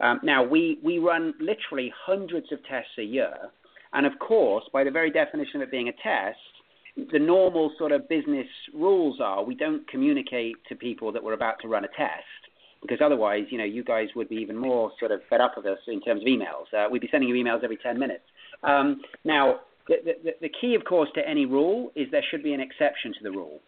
[0.00, 3.34] Um, now, we, we run literally hundreds of tests a year.
[3.92, 6.38] And of course, by the very definition of it being a test,
[7.12, 11.60] the normal sort of business rules are we don't communicate to people that we're about
[11.60, 12.24] to run a test
[12.82, 15.66] because otherwise, you know, you guys would be even more sort of fed up with
[15.66, 16.72] us in terms of emails.
[16.76, 18.24] Uh, we'd be sending you emails every 10 minutes.
[18.62, 22.52] Um, now, the, the, the key, of course, to any rule is there should be
[22.52, 23.60] an exception to the rule.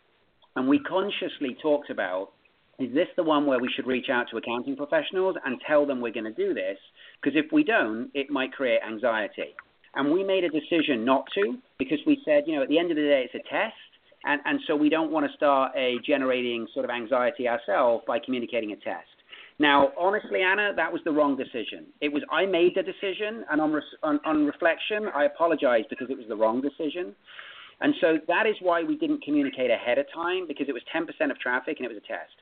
[0.56, 2.30] And we consciously talked about
[2.78, 6.00] is this the one where we should reach out to accounting professionals and tell them
[6.00, 6.78] we're going to do this?
[7.20, 9.56] Because if we don't, it might create anxiety.
[9.96, 12.92] And we made a decision not to because we said, you know, at the end
[12.92, 13.74] of the day, it's a test.
[14.24, 18.18] And, and so we don't want to start a generating sort of anxiety ourselves by
[18.24, 19.06] communicating a test.
[19.58, 21.86] Now, honestly, Anna, that was the wrong decision.
[22.00, 26.16] It was I made the decision, and on, on, on reflection, I apologize because it
[26.16, 27.14] was the wrong decision.
[27.80, 31.30] And so that is why we didn't communicate ahead of time because it was 10%
[31.30, 32.34] of traffic and it was a test.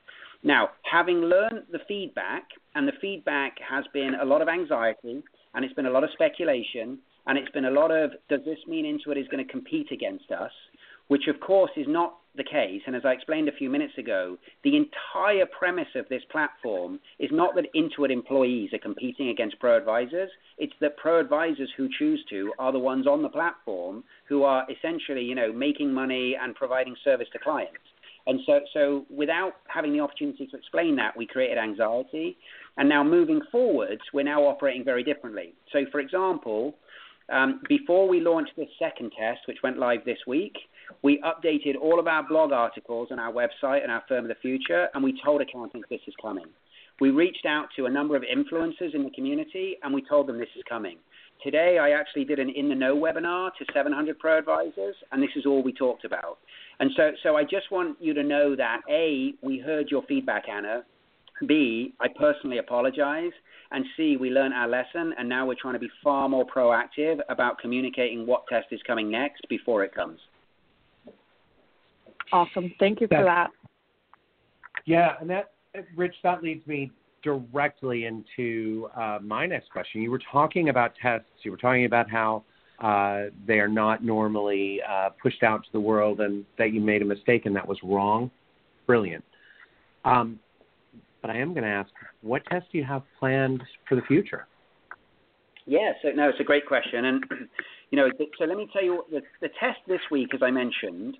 [0.43, 2.43] Now, having learned the feedback,
[2.75, 5.23] and the feedback has been a lot of anxiety,
[5.53, 8.59] and it's been a lot of speculation, and it's been a lot of does this
[8.67, 10.51] mean Intuit is going to compete against us?
[11.07, 12.81] Which, of course, is not the case.
[12.85, 17.29] And as I explained a few minutes ago, the entire premise of this platform is
[17.31, 20.29] not that Intuit employees are competing against pro advisors.
[20.57, 24.65] It's that pro advisors who choose to are the ones on the platform who are
[24.71, 27.77] essentially, you know, making money and providing service to clients.
[28.27, 32.37] And so, so without having the opportunity to explain that, we created anxiety.
[32.77, 35.53] And now moving forwards, we're now operating very differently.
[35.71, 36.75] So, for example,
[37.29, 40.53] um, before we launched this second test, which went live this week,
[41.03, 44.35] we updated all of our blog articles on our website and our Firm of the
[44.41, 46.45] Future, and we told accountants this is coming.
[46.99, 50.39] We reached out to a number of influencers in the community, and we told them
[50.39, 50.97] this is coming.
[51.43, 55.29] Today, I actually did an In the Know webinar to 700 pro advisors, and this
[55.35, 56.39] is all we talked about.
[56.79, 60.49] And so, so I just want you to know that A, we heard your feedback,
[60.49, 60.83] Anna.
[61.45, 63.31] B, I personally apologize.
[63.69, 67.19] And C, we learned our lesson, and now we're trying to be far more proactive
[67.29, 70.19] about communicating what test is coming next before it comes.
[72.31, 72.73] Awesome.
[72.79, 73.51] Thank you for that.
[74.85, 75.51] Yeah, and that,
[75.95, 76.91] Rich, that leads me
[77.23, 80.01] directly into uh, my next question.
[80.01, 81.27] You were talking about tests.
[81.43, 82.43] You were talking about how
[82.79, 87.01] uh, they are not normally uh, pushed out to the world, and that you made
[87.01, 88.31] a mistake and that was wrong.
[88.85, 89.23] Brilliant.
[90.05, 90.39] Um,
[91.21, 91.89] but I am going to ask,
[92.21, 94.47] what tests do you have planned for the future?
[95.65, 97.25] Yeah, so no, it's a great question, and
[97.91, 101.17] you know, so let me tell you, the, the test this week, as I mentioned,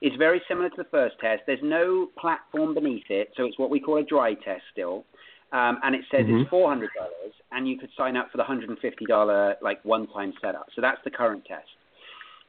[0.00, 1.42] is very similar to the first test.
[1.46, 5.04] There's no platform beneath it, so it's what we call a dry test still.
[5.52, 6.40] Um, and it says mm-hmm.
[6.40, 9.56] it's four hundred dollars, and you could sign up for the hundred and fifty dollar
[9.62, 10.66] like one time setup.
[10.76, 11.68] So that's the current test.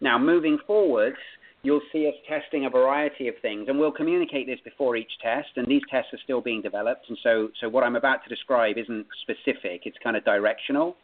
[0.02, 1.18] Now moving forwards,
[1.64, 5.48] you'll see us testing a variety of things, and we'll communicate this before each test.
[5.56, 8.78] And these tests are still being developed, and so so what I'm about to describe
[8.78, 10.98] isn't specific; it's kind of directional.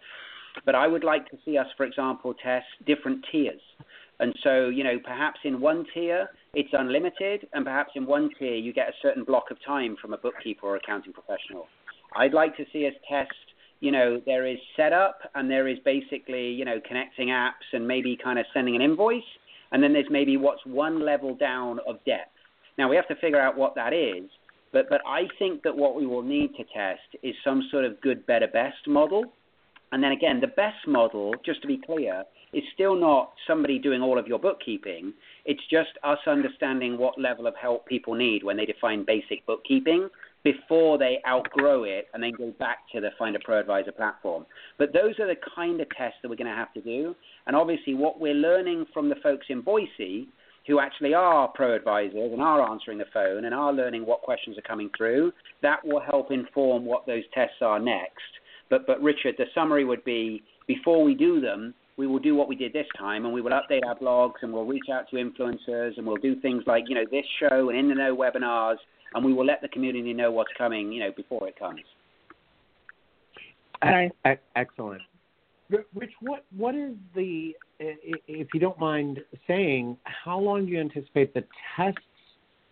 [0.66, 3.62] But I would like to see us, for example, test different tiers.
[4.20, 8.56] And so, you know, perhaps in one tier it's unlimited, and perhaps in one tier
[8.56, 11.68] you get a certain block of time from a bookkeeper or accounting professional.
[12.16, 13.34] I'd like to see us test
[13.82, 18.18] you know, there is setup and there is basically, you know, connecting apps and maybe
[18.24, 19.22] kind of sending an invoice
[19.72, 22.32] and then there's maybe what's one level down of depth.
[22.78, 24.30] Now we have to figure out what that is,
[24.72, 28.00] but but I think that what we will need to test is some sort of
[28.02, 29.26] good, better, best model.
[29.96, 34.02] And then again, the best model, just to be clear, is still not somebody doing
[34.02, 35.14] all of your bookkeeping.
[35.46, 40.10] It's just us understanding what level of help people need when they define basic bookkeeping
[40.44, 44.46] before they outgrow it and then go back to the Find a Pro Advisor platform.
[44.78, 47.16] But those are the kind of tests that we're going to have to do.
[47.48, 50.28] And obviously, what we're learning from the folks in Boise
[50.68, 54.58] who actually are pro advisors and are answering the phone and are learning what questions
[54.58, 55.32] are coming through,
[55.62, 58.20] that will help inform what those tests are next.
[58.70, 62.48] But, but Richard, the summary would be before we do them, we will do what
[62.48, 65.16] we did this time and we will update our blogs and we'll reach out to
[65.16, 68.78] influencers and we'll do things like, you know, this show and in the know webinars
[69.14, 71.82] and we will let the community know what's coming, you know, before it comes.
[74.56, 75.02] Excellent.
[75.70, 81.34] Rich, what what is the if you don't mind saying, how long do you anticipate
[81.34, 81.44] the
[81.76, 82.00] tests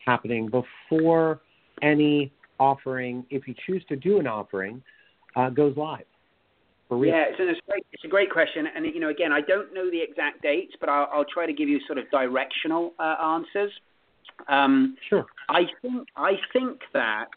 [0.06, 1.42] happening before
[1.82, 4.82] any offering, if you choose to do an offering,
[5.36, 6.06] uh, goes live?
[6.92, 9.90] Yeah, it's a, great, it's a great question, and you know, again, I don't know
[9.90, 13.72] the exact dates, but I'll, I'll try to give you sort of directional uh, answers.
[14.48, 15.26] Um, sure.
[15.50, 17.30] I think I think that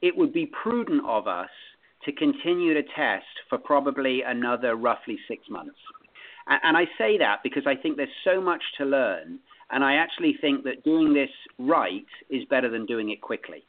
[0.00, 1.50] it would be prudent of us
[2.04, 5.78] to continue to test for probably another roughly six months.
[6.46, 9.38] And, and I say that because I think there's so much to learn,
[9.70, 13.64] and I actually think that doing this right is better than doing it quickly.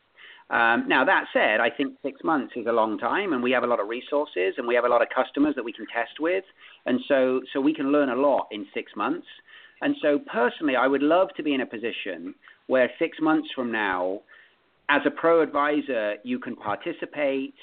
[0.49, 3.63] Um, now that said, I think six months is a long time, and we have
[3.63, 6.19] a lot of resources, and we have a lot of customers that we can test
[6.19, 6.43] with,
[6.85, 9.25] and so so we can learn a lot in six months.
[9.81, 12.35] And so, personally, I would love to be in a position
[12.67, 14.21] where six months from now,
[14.89, 17.55] as a pro advisor, you can participate.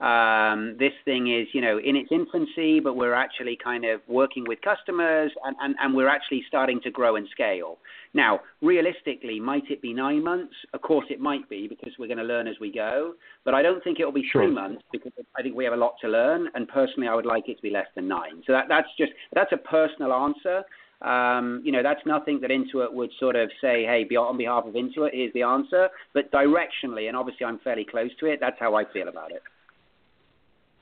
[0.00, 4.44] Um, this thing is, you know, in its infancy, but we're actually kind of working
[4.48, 7.78] with customers and, and, and we're actually starting to grow and scale.
[8.14, 10.54] Now, realistically, might it be nine months?
[10.72, 13.12] Of course, it might be because we're going to learn as we go.
[13.44, 14.44] But I don't think it will be sure.
[14.44, 16.48] three months because I think we have a lot to learn.
[16.54, 18.42] And personally, I would like it to be less than nine.
[18.46, 20.64] So that, that's just that's a personal answer.
[21.02, 24.74] Um, you know, that's nothing that Intuit would sort of say, hey, on behalf of
[24.74, 25.88] Intuit, here's the answer.
[26.12, 29.42] But directionally, and obviously I'm fairly close to it, that's how I feel about it.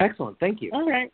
[0.01, 0.39] Excellent.
[0.39, 0.71] Thank you.
[0.73, 1.13] All right.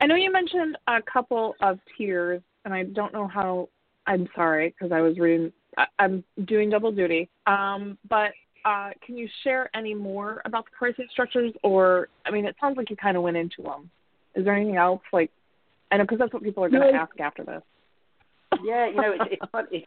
[0.00, 3.68] I know you mentioned a couple of tiers, and I don't know how.
[4.06, 5.52] I'm sorry because I was reading.
[5.76, 7.28] I, I'm doing double duty.
[7.46, 8.32] Um, but
[8.64, 11.52] uh, can you share any more about the pricing structures?
[11.62, 13.90] Or I mean, it sounds like you kind of went into them.
[14.34, 15.30] Is there anything else like?
[15.90, 16.98] I know because that's what people are going to no.
[16.98, 17.62] ask after this.
[18.62, 19.86] Yeah, you know, it's, it's, it's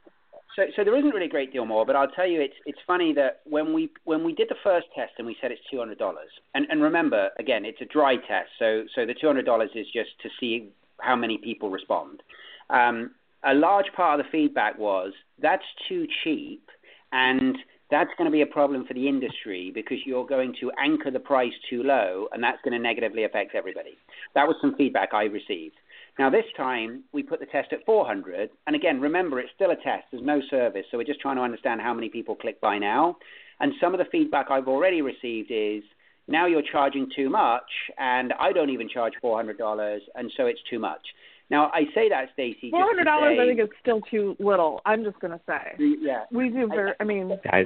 [0.55, 2.79] so so there isn't really a great deal more, but I'll tell you, it's it's
[2.85, 5.79] funny that when we when we did the first test and we said it's two
[5.79, 9.45] hundred dollars, and and remember again, it's a dry test, so so the two hundred
[9.45, 12.21] dollars is just to see how many people respond.
[12.69, 13.11] Um,
[13.43, 15.11] a large part of the feedback was
[15.41, 16.69] that's too cheap,
[17.11, 17.57] and
[17.91, 21.19] that's going to be a problem for the industry because you're going to anchor the
[21.19, 23.97] price too low, and that's going to negatively affect everybody.
[24.33, 25.75] That was some feedback I received.
[26.19, 29.75] Now this time we put the test at 400, and again, remember it's still a
[29.75, 30.05] test.
[30.11, 33.17] There's no service, so we're just trying to understand how many people click by now.
[33.59, 35.83] And some of the feedback I've already received is
[36.27, 40.79] now you're charging too much, and I don't even charge $400, and so it's too
[40.79, 41.01] much.
[41.49, 42.71] Now I say that, Stacy.
[42.71, 44.81] Four hundred dollars, I think, is still too little.
[44.85, 45.75] I'm just going to say.
[46.01, 46.23] Yeah.
[46.31, 46.91] We do very.
[46.91, 47.37] I, I mean.
[47.51, 47.65] I,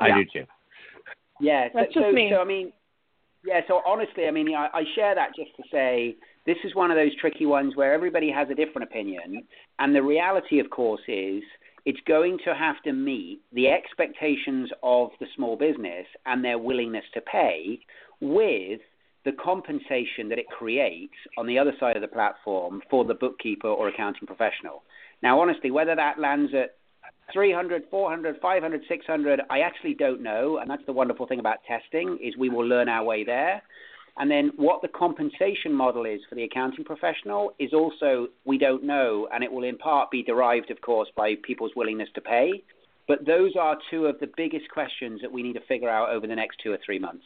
[0.00, 0.14] I yeah.
[0.14, 0.46] do too.
[1.40, 1.68] Yeah.
[1.74, 2.30] That's so, just so, me.
[2.32, 2.72] so I mean,
[3.44, 3.60] yeah.
[3.68, 6.96] So honestly, I mean, I, I share that just to say this is one of
[6.96, 9.42] those tricky ones where everybody has a different opinion.
[9.78, 11.42] And the reality, of course, is
[11.84, 17.04] it's going to have to meet the expectations of the small business and their willingness
[17.14, 17.80] to pay
[18.20, 18.80] with
[19.24, 23.68] the compensation that it creates on the other side of the platform for the bookkeeper
[23.68, 24.84] or accounting professional.
[25.22, 26.76] Now, honestly, whether that lands at
[27.32, 30.58] 300, 400, 500, 600, I actually don't know.
[30.58, 33.62] And that's the wonderful thing about testing is we will learn our way there.
[34.18, 38.82] And then what the compensation model is for the accounting professional is also we don't
[38.82, 42.62] know, and it will in part be derived, of course, by people's willingness to pay.
[43.06, 46.26] But those are two of the biggest questions that we need to figure out over
[46.26, 47.24] the next two or three months.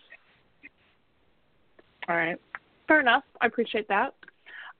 [2.08, 2.40] All right,
[2.88, 3.24] fair enough.
[3.40, 4.14] I appreciate that.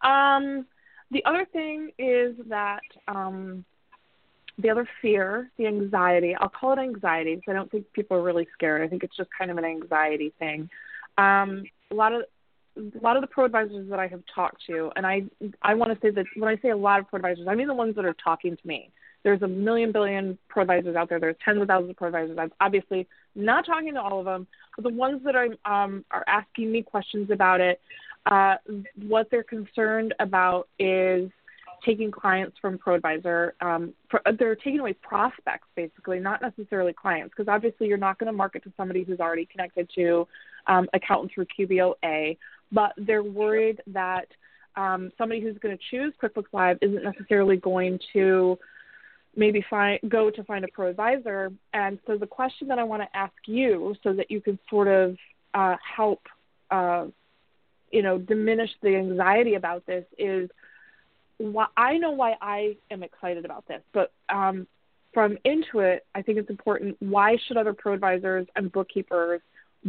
[0.03, 0.67] Um,
[1.11, 3.65] the other thing is that um,
[4.59, 8.23] the other fear, the anxiety, I'll call it anxiety because I don't think people are
[8.23, 8.83] really scared.
[8.83, 10.69] I think it's just kind of an anxiety thing.
[11.19, 12.23] Um, a lot of
[12.77, 15.25] a lot of the pro advisors that I have talked to, and I
[15.63, 17.69] I want to say that when I say a lot of pro advisors, I mean
[17.69, 18.91] the ones that are talking to me.
[19.23, 21.21] There's a million billion pro advisors out there.
[21.21, 22.39] There's tens of thousands of pro advisors.
[22.41, 26.25] I'm obviously not talking to all of them, but the ones that are um, are
[26.27, 27.81] asking me questions about it,
[28.27, 28.57] uh,
[29.07, 31.31] what they're concerned about is
[31.85, 33.53] taking clients from ProAdvisor.
[33.61, 38.27] Um, for, they're taking away prospects, basically, not necessarily clients, because obviously you're not going
[38.27, 40.27] to market to somebody who's already connected to
[40.67, 42.37] um, accountant through QBOA,
[42.73, 44.29] but they're worried that
[44.77, 48.59] um, somebody who's going to choose QuickBooks Live isn't necessarily going to
[49.37, 51.53] maybe find go to find a pro advisor.
[51.73, 54.89] And so the question that I want to ask you, so that you can sort
[54.89, 55.17] of
[55.55, 56.21] uh, help,
[56.71, 57.07] uh,
[57.91, 60.51] you know, diminish the anxiety about this, is
[61.39, 64.67] why I know why I am excited about this, but um,
[65.13, 66.97] from Intuit, I think it's important.
[67.01, 69.41] Why should other pro advisors and bookkeepers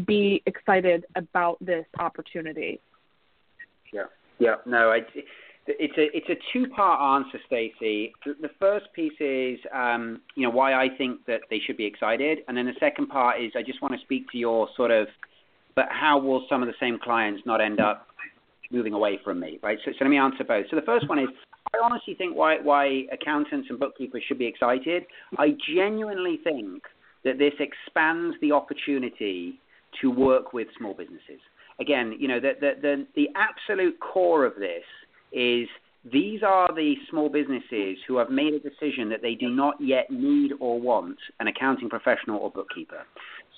[0.06, 2.80] be excited about this opportunity?
[3.94, 4.06] Yeah,
[4.40, 5.00] yeah, no, I,
[5.68, 8.14] it's a it's a two part answer, Stacy.
[8.26, 12.40] The first piece is um, you know why I think that they should be excited,
[12.48, 15.08] and then the second part is I just want to speak to your sort of,
[15.76, 18.08] but how will some of the same clients not end up
[18.72, 19.78] moving away from me, right?
[19.84, 20.66] So, so let me answer both.
[20.70, 21.28] So the first one is
[21.74, 25.04] I honestly think why why accountants and bookkeepers should be excited.
[25.38, 26.84] I genuinely think
[27.24, 29.60] that this expands the opportunity
[30.02, 31.42] to work with small businesses.
[31.80, 34.84] Again, you know, the, the, the, the absolute core of this
[35.32, 35.68] is
[36.12, 40.10] these are the small businesses who have made a decision that they do not yet
[40.10, 43.04] need or want an accounting professional or bookkeeper.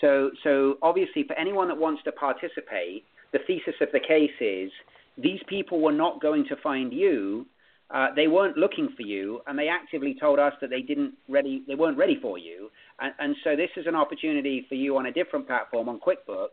[0.02, 4.72] So, so obviously, for anyone that wants to participate, the thesis of the case is
[5.18, 7.46] these people were not going to find you.
[7.92, 11.64] Uh, they weren't looking for you, and they actively told us that they didn't ready.
[11.68, 12.70] They weren't ready for you,
[13.00, 16.48] and, and so this is an opportunity for you on a different platform on QuickBooks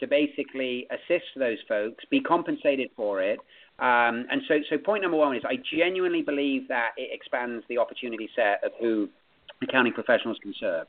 [0.00, 3.38] to basically assist those folks, be compensated for it.
[3.78, 7.78] Um, and so, so point number one is I genuinely believe that it expands the
[7.78, 9.08] opportunity set of who
[9.62, 10.86] accounting professionals can serve.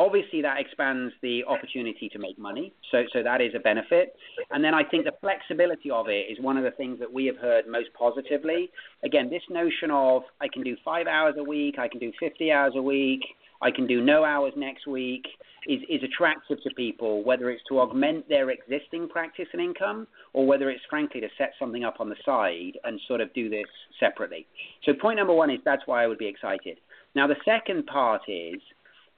[0.00, 4.16] Obviously, that expands the opportunity to make money, so so that is a benefit.
[4.50, 7.26] And then I think the flexibility of it is one of the things that we
[7.26, 8.70] have heard most positively.
[9.04, 12.50] Again, this notion of I can do five hours a week, I can do 50
[12.50, 13.20] hours a week,
[13.60, 15.26] I can do no hours next week
[15.68, 20.46] is, is attractive to people, whether it's to augment their existing practice and income or
[20.46, 23.66] whether it's frankly to set something up on the side and sort of do this
[23.98, 24.46] separately.
[24.86, 26.78] So, point number one is that's why I would be excited.
[27.14, 28.62] Now, the second part is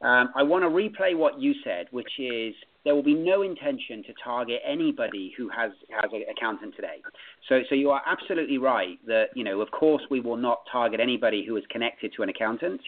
[0.03, 4.03] um, I want to replay what you said, which is there will be no intention
[4.05, 7.01] to target anybody who has has an accountant today.
[7.49, 10.99] So so you are absolutely right that you know of course we will not target
[11.01, 12.81] anybody who is connected to an accountant.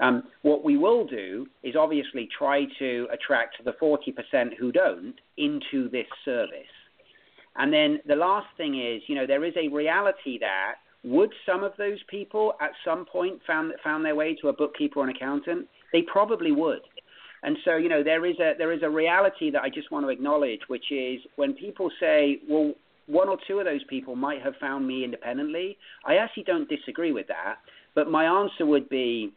[0.00, 5.90] Um, what we will do is obviously try to attract the 40% who don't into
[5.90, 6.72] this service.
[7.56, 11.62] And then the last thing is, you know, there is a reality that would some
[11.64, 15.10] of those people at some point found found their way to a bookkeeper or an
[15.10, 15.66] accountant?
[15.92, 16.80] They probably would.
[17.42, 20.04] And so, you know, there is a there is a reality that I just want
[20.04, 22.74] to acknowledge, which is when people say, well,
[23.06, 25.76] one or two of those people might have found me independently.
[26.06, 27.56] I actually don't disagree with that,
[27.94, 29.32] but my answer would be,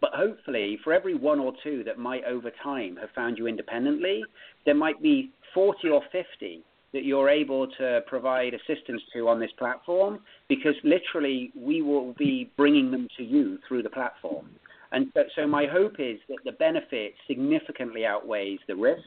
[0.00, 4.22] but hopefully, for every one or two that might over time have found you independently,
[4.64, 9.50] there might be 40 or 50 that you're able to provide assistance to on this
[9.58, 14.48] platform because literally we will be bringing them to you through the platform.
[14.92, 19.02] And so, so my hope is that the benefit significantly outweighs the risk.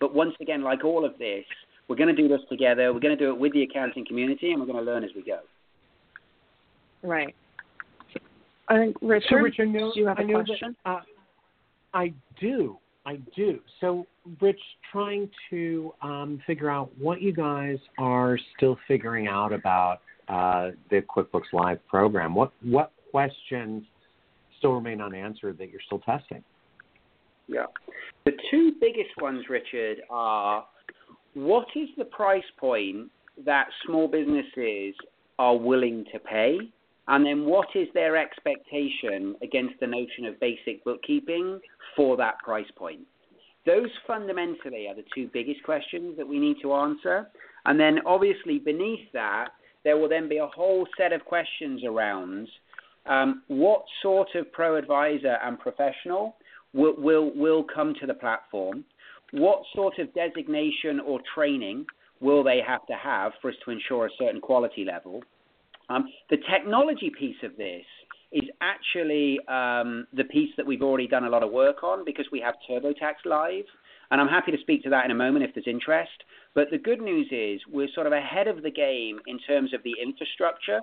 [0.00, 1.44] But once again, like all of this,
[1.88, 2.92] we're going to do this together.
[2.92, 5.10] We're going to do it with the accounting community, and we're going to learn as
[5.14, 5.40] we go.
[7.02, 7.34] Right.
[8.68, 10.74] I think Richard, so Richard know, do you have a question?
[10.84, 11.00] That, uh,
[11.92, 12.78] I do.
[13.06, 13.60] I do.
[13.80, 14.06] So,
[14.40, 14.60] Rich,
[14.90, 21.02] trying to um, figure out what you guys are still figuring out about uh, the
[21.02, 22.34] QuickBooks Live program.
[22.34, 23.84] What what questions
[24.58, 26.42] still remain unanswered that you're still testing?
[27.46, 27.66] Yeah.
[28.24, 30.66] The two biggest ones, Richard, are
[31.34, 33.10] what is the price point
[33.44, 34.94] that small businesses
[35.38, 36.58] are willing to pay?
[37.06, 41.60] And then what is their expectation against the notion of basic bookkeeping
[41.94, 43.00] for that price point?
[43.66, 47.28] Those fundamentally are the two biggest questions that we need to answer.
[47.66, 49.48] And then obviously beneath that,
[49.84, 52.48] there will then be a whole set of questions around
[53.06, 56.36] um, what sort of pro advisor and professional
[56.72, 58.84] will, will, will come to the platform?
[59.32, 61.86] What sort of designation or training
[62.20, 65.22] will they have to have for us to ensure a certain quality level?
[65.88, 67.84] Um, the technology piece of this
[68.32, 72.26] is actually um, the piece that we've already done a lot of work on because
[72.32, 73.64] we have TurboTax live.
[74.10, 76.24] And I'm happy to speak to that in a moment if there's interest.
[76.54, 79.82] But the good news is we're sort of ahead of the game in terms of
[79.82, 80.80] the infrastructure.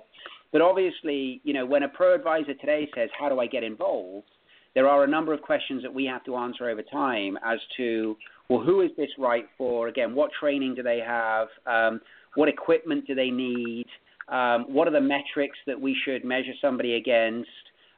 [0.52, 4.28] But obviously, you know, when a pro advisor today says, How do I get involved?
[4.74, 8.16] there are a number of questions that we have to answer over time as to,
[8.50, 9.88] well, who is this right for?
[9.88, 11.48] Again, what training do they have?
[11.66, 12.00] Um,
[12.36, 13.86] what equipment do they need?
[14.30, 17.50] Um, what are the metrics that we should measure somebody against?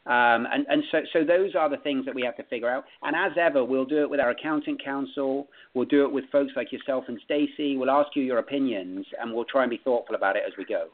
[0.06, 2.86] Um, and, and so, so those are the things that we have to figure out.
[3.04, 5.48] And as ever, we'll do it with our accountant council.
[5.76, 7.78] We'll do it with folks like yourself and Stacy.
[7.78, 10.66] We'll ask you your opinions, and we'll try and be thoughtful about it as we
[10.66, 10.88] go.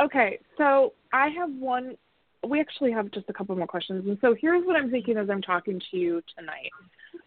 [0.00, 1.96] Okay, so I have one.
[2.46, 5.30] We actually have just a couple more questions, and so here's what I'm thinking as
[5.30, 6.70] I'm talking to you tonight,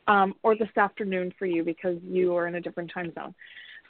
[0.08, 3.34] um, or this afternoon for you because you are in a different time zone.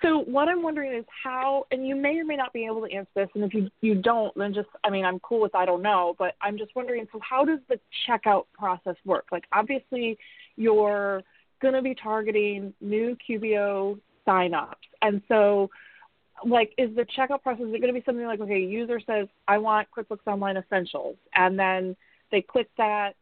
[0.02, 2.94] So what I'm wondering is how, and you may or may not be able to
[2.94, 5.66] answer this, and if you you don't, then just, I mean, I'm cool with I
[5.66, 7.08] don't know, but I'm just wondering.
[7.12, 9.28] So how does the checkout process work?
[9.32, 10.18] Like obviously,
[10.58, 11.24] you're
[11.62, 15.70] going to be targeting new QBO signups, and so
[16.44, 19.28] like is the checkout process is it going to be something like okay user says
[19.48, 21.96] i want quickbooks online essentials and then
[22.32, 23.14] they click that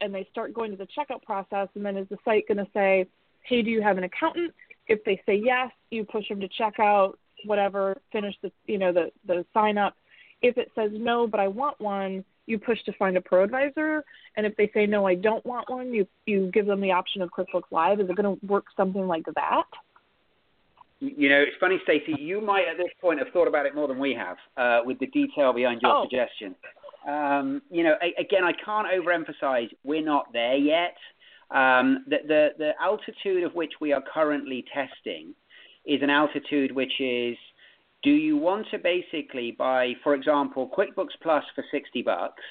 [0.00, 2.66] and they start going to the checkout process and then is the site going to
[2.72, 3.06] say
[3.42, 4.52] hey do you have an accountant?
[4.86, 9.10] If they say yes you push them to checkout whatever finish the you know the
[9.26, 9.94] the sign up.
[10.42, 14.04] If it says no but i want one you push to find a pro advisor
[14.36, 17.22] and if they say no i don't want one you you give them the option
[17.22, 18.00] of quickbooks live.
[18.00, 19.64] Is it going to work something like that
[21.00, 22.14] you know, it's funny, Stacey.
[22.20, 24.98] You might at this point have thought about it more than we have, uh, with
[24.98, 26.04] the detail behind your oh.
[26.04, 26.54] suggestion.
[27.08, 30.96] Um, you know, a, again, I can't overemphasize we're not there yet.
[31.50, 35.34] Um, the, the the altitude of which we are currently testing
[35.84, 37.36] is an altitude which is
[38.02, 42.42] do you want to basically buy, for example, QuickBooks Plus for 60 bucks,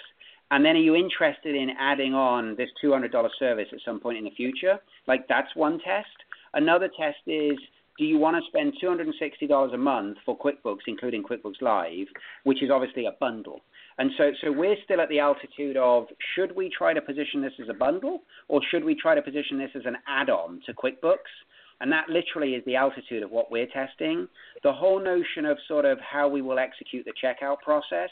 [0.52, 4.24] and then are you interested in adding on this $200 service at some point in
[4.24, 4.80] the future?
[5.08, 6.08] Like that's one test.
[6.54, 7.58] Another test is
[7.98, 12.08] do you want to spend $260 a month for QuickBooks, including QuickBooks Live,
[12.44, 13.62] which is obviously a bundle?
[13.98, 17.54] And so, so we're still at the altitude of should we try to position this
[17.62, 20.74] as a bundle or should we try to position this as an add on to
[20.74, 21.32] QuickBooks?
[21.80, 24.28] And that literally is the altitude of what we're testing.
[24.64, 28.10] The whole notion of sort of how we will execute the checkout process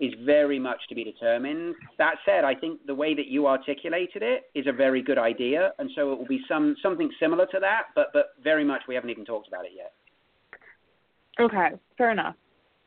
[0.00, 1.74] is very much to be determined.
[1.98, 5.72] That said, I think the way that you articulated it is a very good idea,
[5.78, 8.94] and so it will be some something similar to that, but but very much we
[8.94, 9.92] haven't even talked about it yet.
[11.38, 12.36] Okay, fair enough.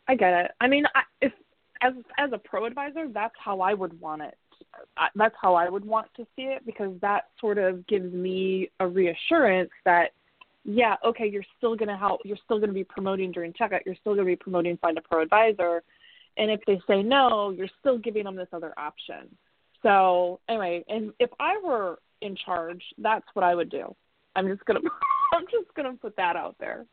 [0.07, 0.51] I get it.
[0.61, 1.33] I mean, I, if
[1.81, 4.37] as as a pro advisor, that's how I would want it.
[4.97, 8.69] I, that's how I would want to see it because that sort of gives me
[8.79, 10.11] a reassurance that
[10.69, 12.19] yeah, okay, you're still going to help.
[12.25, 13.85] You're still going to be promoting during checkout.
[13.85, 15.81] You're still going to be promoting find a pro advisor.
[16.37, 19.35] And if they say no, you're still giving them this other option.
[19.83, 23.95] So anyway, and if I were in charge, that's what I would do.
[24.35, 24.79] I'm just gonna
[25.33, 26.85] I'm just gonna put that out there.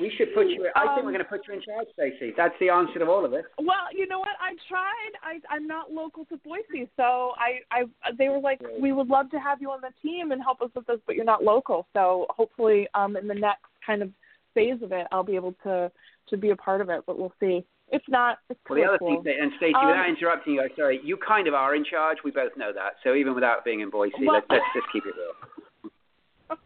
[0.00, 0.68] We should put you.
[0.76, 2.32] I think we're um, going to put you in charge, Stacey.
[2.36, 3.44] That's the answer to all of this.
[3.58, 4.36] Well, you know what?
[4.40, 5.12] I tried.
[5.22, 7.84] I I'm not local to Boise, so I I
[8.16, 10.70] they were like, we would love to have you on the team and help us
[10.74, 11.86] with this, but you're not local.
[11.94, 14.10] So hopefully, um, in the next kind of
[14.54, 15.90] phase of it, I'll be able to
[16.28, 17.02] to be a part of it.
[17.06, 17.64] But we'll see.
[17.88, 19.22] If not, it's well, the other cool.
[19.22, 22.18] thing, and Stacey, um, without interrupting you, I'm sorry, you kind of are in charge.
[22.24, 22.94] We both know that.
[23.04, 26.58] So even without being in Boise, well, let's, let's just keep it real.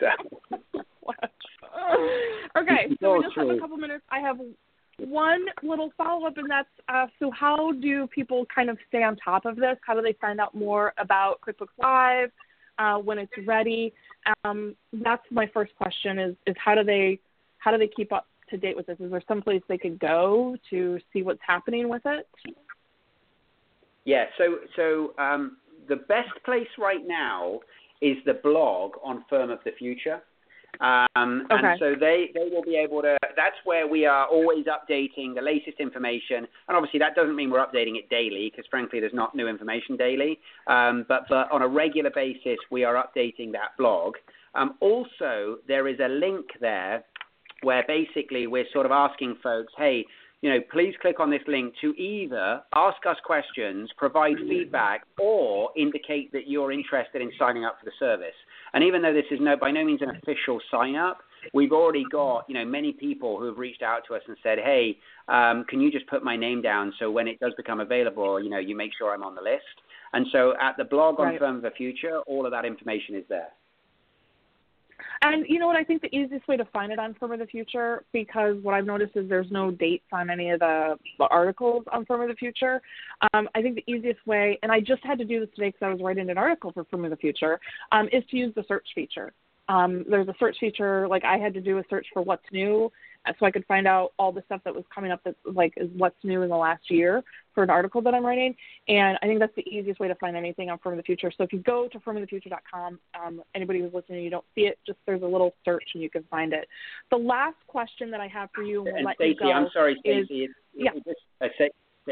[0.00, 0.58] so.
[2.58, 4.04] okay, so we just have a couple minutes.
[4.10, 4.38] I have
[4.98, 9.16] one little follow up, and that's uh, so how do people kind of stay on
[9.16, 9.76] top of this?
[9.86, 12.30] How do they find out more about QuickBooks Live
[12.78, 13.92] uh, when it's ready?
[14.44, 17.18] Um, that's my first question: is is how do they
[17.58, 18.98] how do they keep up to date with this?
[19.00, 22.28] Is there some place they could go to see what's happening with it?
[24.04, 25.56] Yeah, so so um,
[25.88, 27.60] the best place right now
[28.00, 30.20] is the blog on Firm of the Future.
[30.80, 31.66] Um, okay.
[31.66, 35.40] And so they, they will be able to, that's where we are always updating the
[35.40, 36.38] latest information.
[36.68, 39.96] And obviously that doesn't mean we're updating it daily because frankly there's not new information
[39.96, 40.40] daily.
[40.66, 44.14] Um, but, but on a regular basis, we are updating that blog.
[44.56, 47.04] Um, also, there is a link there
[47.62, 50.04] where basically we're sort of asking folks, hey,
[50.44, 55.70] you know, please click on this link to either ask us questions, provide feedback, or
[55.74, 58.34] indicate that you're interested in signing up for the service.
[58.74, 61.20] And even though this is no by no means an official sign up,
[61.54, 64.58] we've already got you know many people who have reached out to us and said,
[64.58, 64.98] hey,
[65.28, 68.50] um, can you just put my name down so when it does become available, you
[68.50, 69.62] know, you make sure I'm on the list.
[70.12, 71.38] And so at the blog on right.
[71.38, 73.48] Firm of the Future, all of that information is there.
[75.22, 75.76] And you know what?
[75.76, 78.74] I think the easiest way to find it on Firm of the Future, because what
[78.74, 82.34] I've noticed is there's no dates on any of the, articles on Firm of the
[82.34, 82.82] Future.
[83.32, 85.82] Um, I think the easiest way, and I just had to do this today because
[85.82, 87.58] I was writing an article for Firm of the Future,
[87.92, 89.32] um, is to use the search feature.
[89.68, 92.90] Um, there's a search feature, like I had to do a search for what's new,
[93.38, 95.88] so I could find out all the stuff that was coming up that like is
[95.96, 97.22] what's new in the last year
[97.54, 98.54] for an article that I'm writing.
[98.88, 101.32] And I think that's the easiest way to find anything on Firm of the Future.
[101.36, 104.98] So if you go to firmofthefuture.com, um, anybody who's listening, you don't see it, just
[105.06, 106.68] there's a little search and you can find it.
[107.10, 109.96] The last question that I have for you, and we'll and let Stacey, I'm sorry,
[110.00, 110.44] Stacey.
[110.44, 110.90] Is, yeah.
[110.94, 111.20] Just,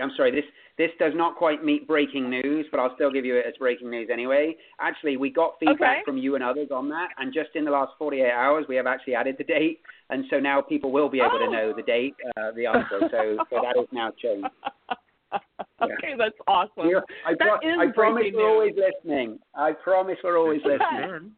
[0.00, 0.44] I'm sorry, this
[0.78, 3.90] this does not quite meet breaking news, but I'll still give you it as breaking
[3.90, 4.56] news anyway.
[4.80, 6.02] Actually, we got feedback okay.
[6.04, 8.86] from you and others on that, and just in the last 48 hours, we have
[8.86, 9.80] actually added the date,
[10.10, 11.46] and so now people will be able oh.
[11.46, 13.00] to know the date, uh, the answer.
[13.10, 14.48] So, so that is now changed.
[15.82, 16.16] okay, yeah.
[16.16, 16.88] that's awesome.
[16.88, 19.38] You're, I, pro- I promise we're always listening.
[19.54, 21.32] I promise we're always listening.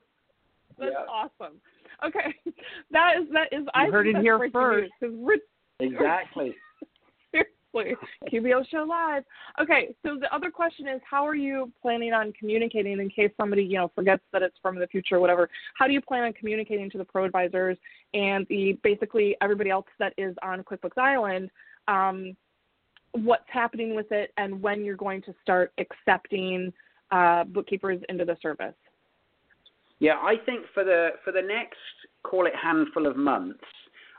[0.79, 1.07] that's yeah.
[1.11, 1.61] awesome.
[2.07, 2.35] Okay,
[2.91, 3.65] that is that is.
[3.65, 4.93] You I heard it here first.
[5.01, 5.41] News,
[5.81, 6.55] exactly.
[7.75, 9.25] QBO Show Live.
[9.61, 13.65] Okay, so the other question is, how are you planning on communicating in case somebody,
[13.65, 15.49] you know, forgets that it's from the future or whatever?
[15.77, 17.77] How do you plan on communicating to the pro advisors
[18.13, 21.51] and the basically everybody else that is on QuickBooks Island?
[21.89, 22.37] Um,
[23.13, 26.73] what's happening with it and when you're going to start accepting
[27.11, 28.75] uh, bookkeepers into the service?
[30.01, 31.79] Yeah, I think for the for the next
[32.25, 33.65] call it handful of months,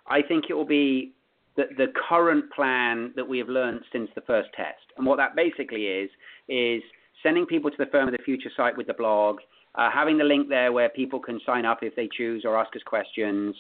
[0.08, 1.14] I think it will be
[1.56, 4.84] the, the current plan that we have learned since the first test.
[4.98, 6.10] And what that basically is,
[6.50, 6.82] is
[7.24, 9.38] sending people to the Firm of the Future site with the blog,
[9.76, 12.76] uh, having the link there where people can sign up if they choose or ask
[12.76, 13.56] us questions,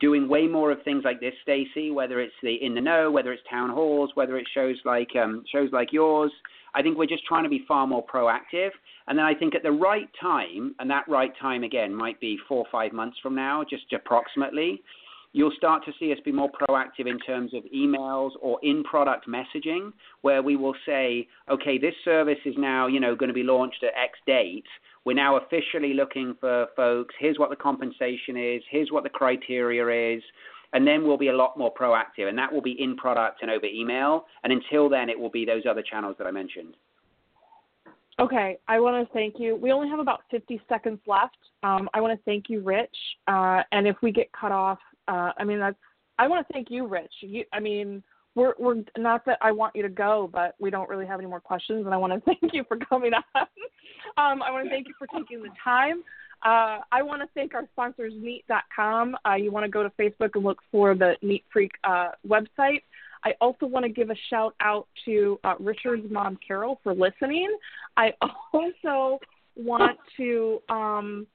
[0.00, 3.32] doing way more of things like this, Stacey, whether it's the in the know, whether
[3.32, 6.32] it's town halls, whether it's shows like um, shows like yours.
[6.74, 8.70] I think we're just trying to be far more proactive.
[9.06, 12.38] And then I think at the right time, and that right time again might be
[12.48, 14.82] four or five months from now, just approximately,
[15.34, 19.92] You'll start to see us be more proactive in terms of emails or in-product messaging,
[20.20, 23.82] where we will say, okay, this service is now, you know, going to be launched
[23.82, 24.64] at X date.
[25.04, 27.16] We're now officially looking for folks.
[27.18, 28.62] Here's what the compensation is.
[28.70, 30.22] Here's what the criteria is.
[30.72, 33.50] And then we'll be a lot more proactive, and that will be in product and
[33.50, 34.26] over email.
[34.44, 36.76] And until then, it will be those other channels that I mentioned.
[38.20, 39.56] Okay, I want to thank you.
[39.56, 41.36] We only have about 50 seconds left.
[41.64, 42.94] Um, I want to thank you, Rich.
[43.26, 44.78] Uh, and if we get cut off,
[45.08, 45.76] uh, I mean, that's.
[46.18, 47.12] I want to thank you, Rich.
[47.20, 48.02] You, I mean,
[48.34, 51.28] we're we're not that I want you to go, but we don't really have any
[51.28, 53.22] more questions, and I want to thank you for coming on.
[54.16, 56.02] um, I want to thank you for taking the time.
[56.44, 59.16] Uh, I want to thank our sponsors, Neat.com.
[59.26, 62.82] Uh, you want to go to Facebook and look for the Neat Freak uh, website.
[63.24, 67.48] I also want to give a shout out to uh, Richard's mom, Carol, for listening.
[67.96, 68.12] I
[68.52, 69.18] also
[69.56, 71.26] want to um,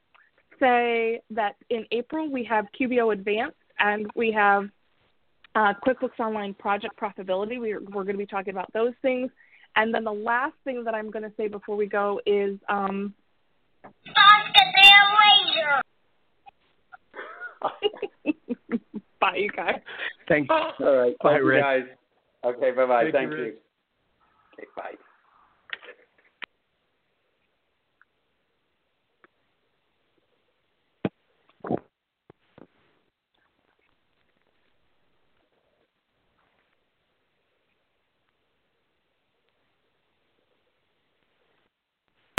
[0.60, 4.70] say that in April we have QBO Advanced and we have
[5.56, 7.60] uh, QuickBooks Online project profitability.
[7.60, 9.32] We're, we're going to be talking about those things.
[9.76, 13.14] And then the last thing that I'm going to say before we go is um,
[19.20, 19.80] Bye, you guys.
[20.28, 20.50] Thanks.
[20.50, 21.18] All right.
[21.20, 21.62] Bye, Thank you Rick.
[21.62, 21.84] guys.
[22.46, 22.72] Okay.
[22.72, 23.04] Bye bye.
[23.04, 23.54] Thank Thank you, you.
[24.54, 24.68] Okay.
[24.76, 24.96] Bye.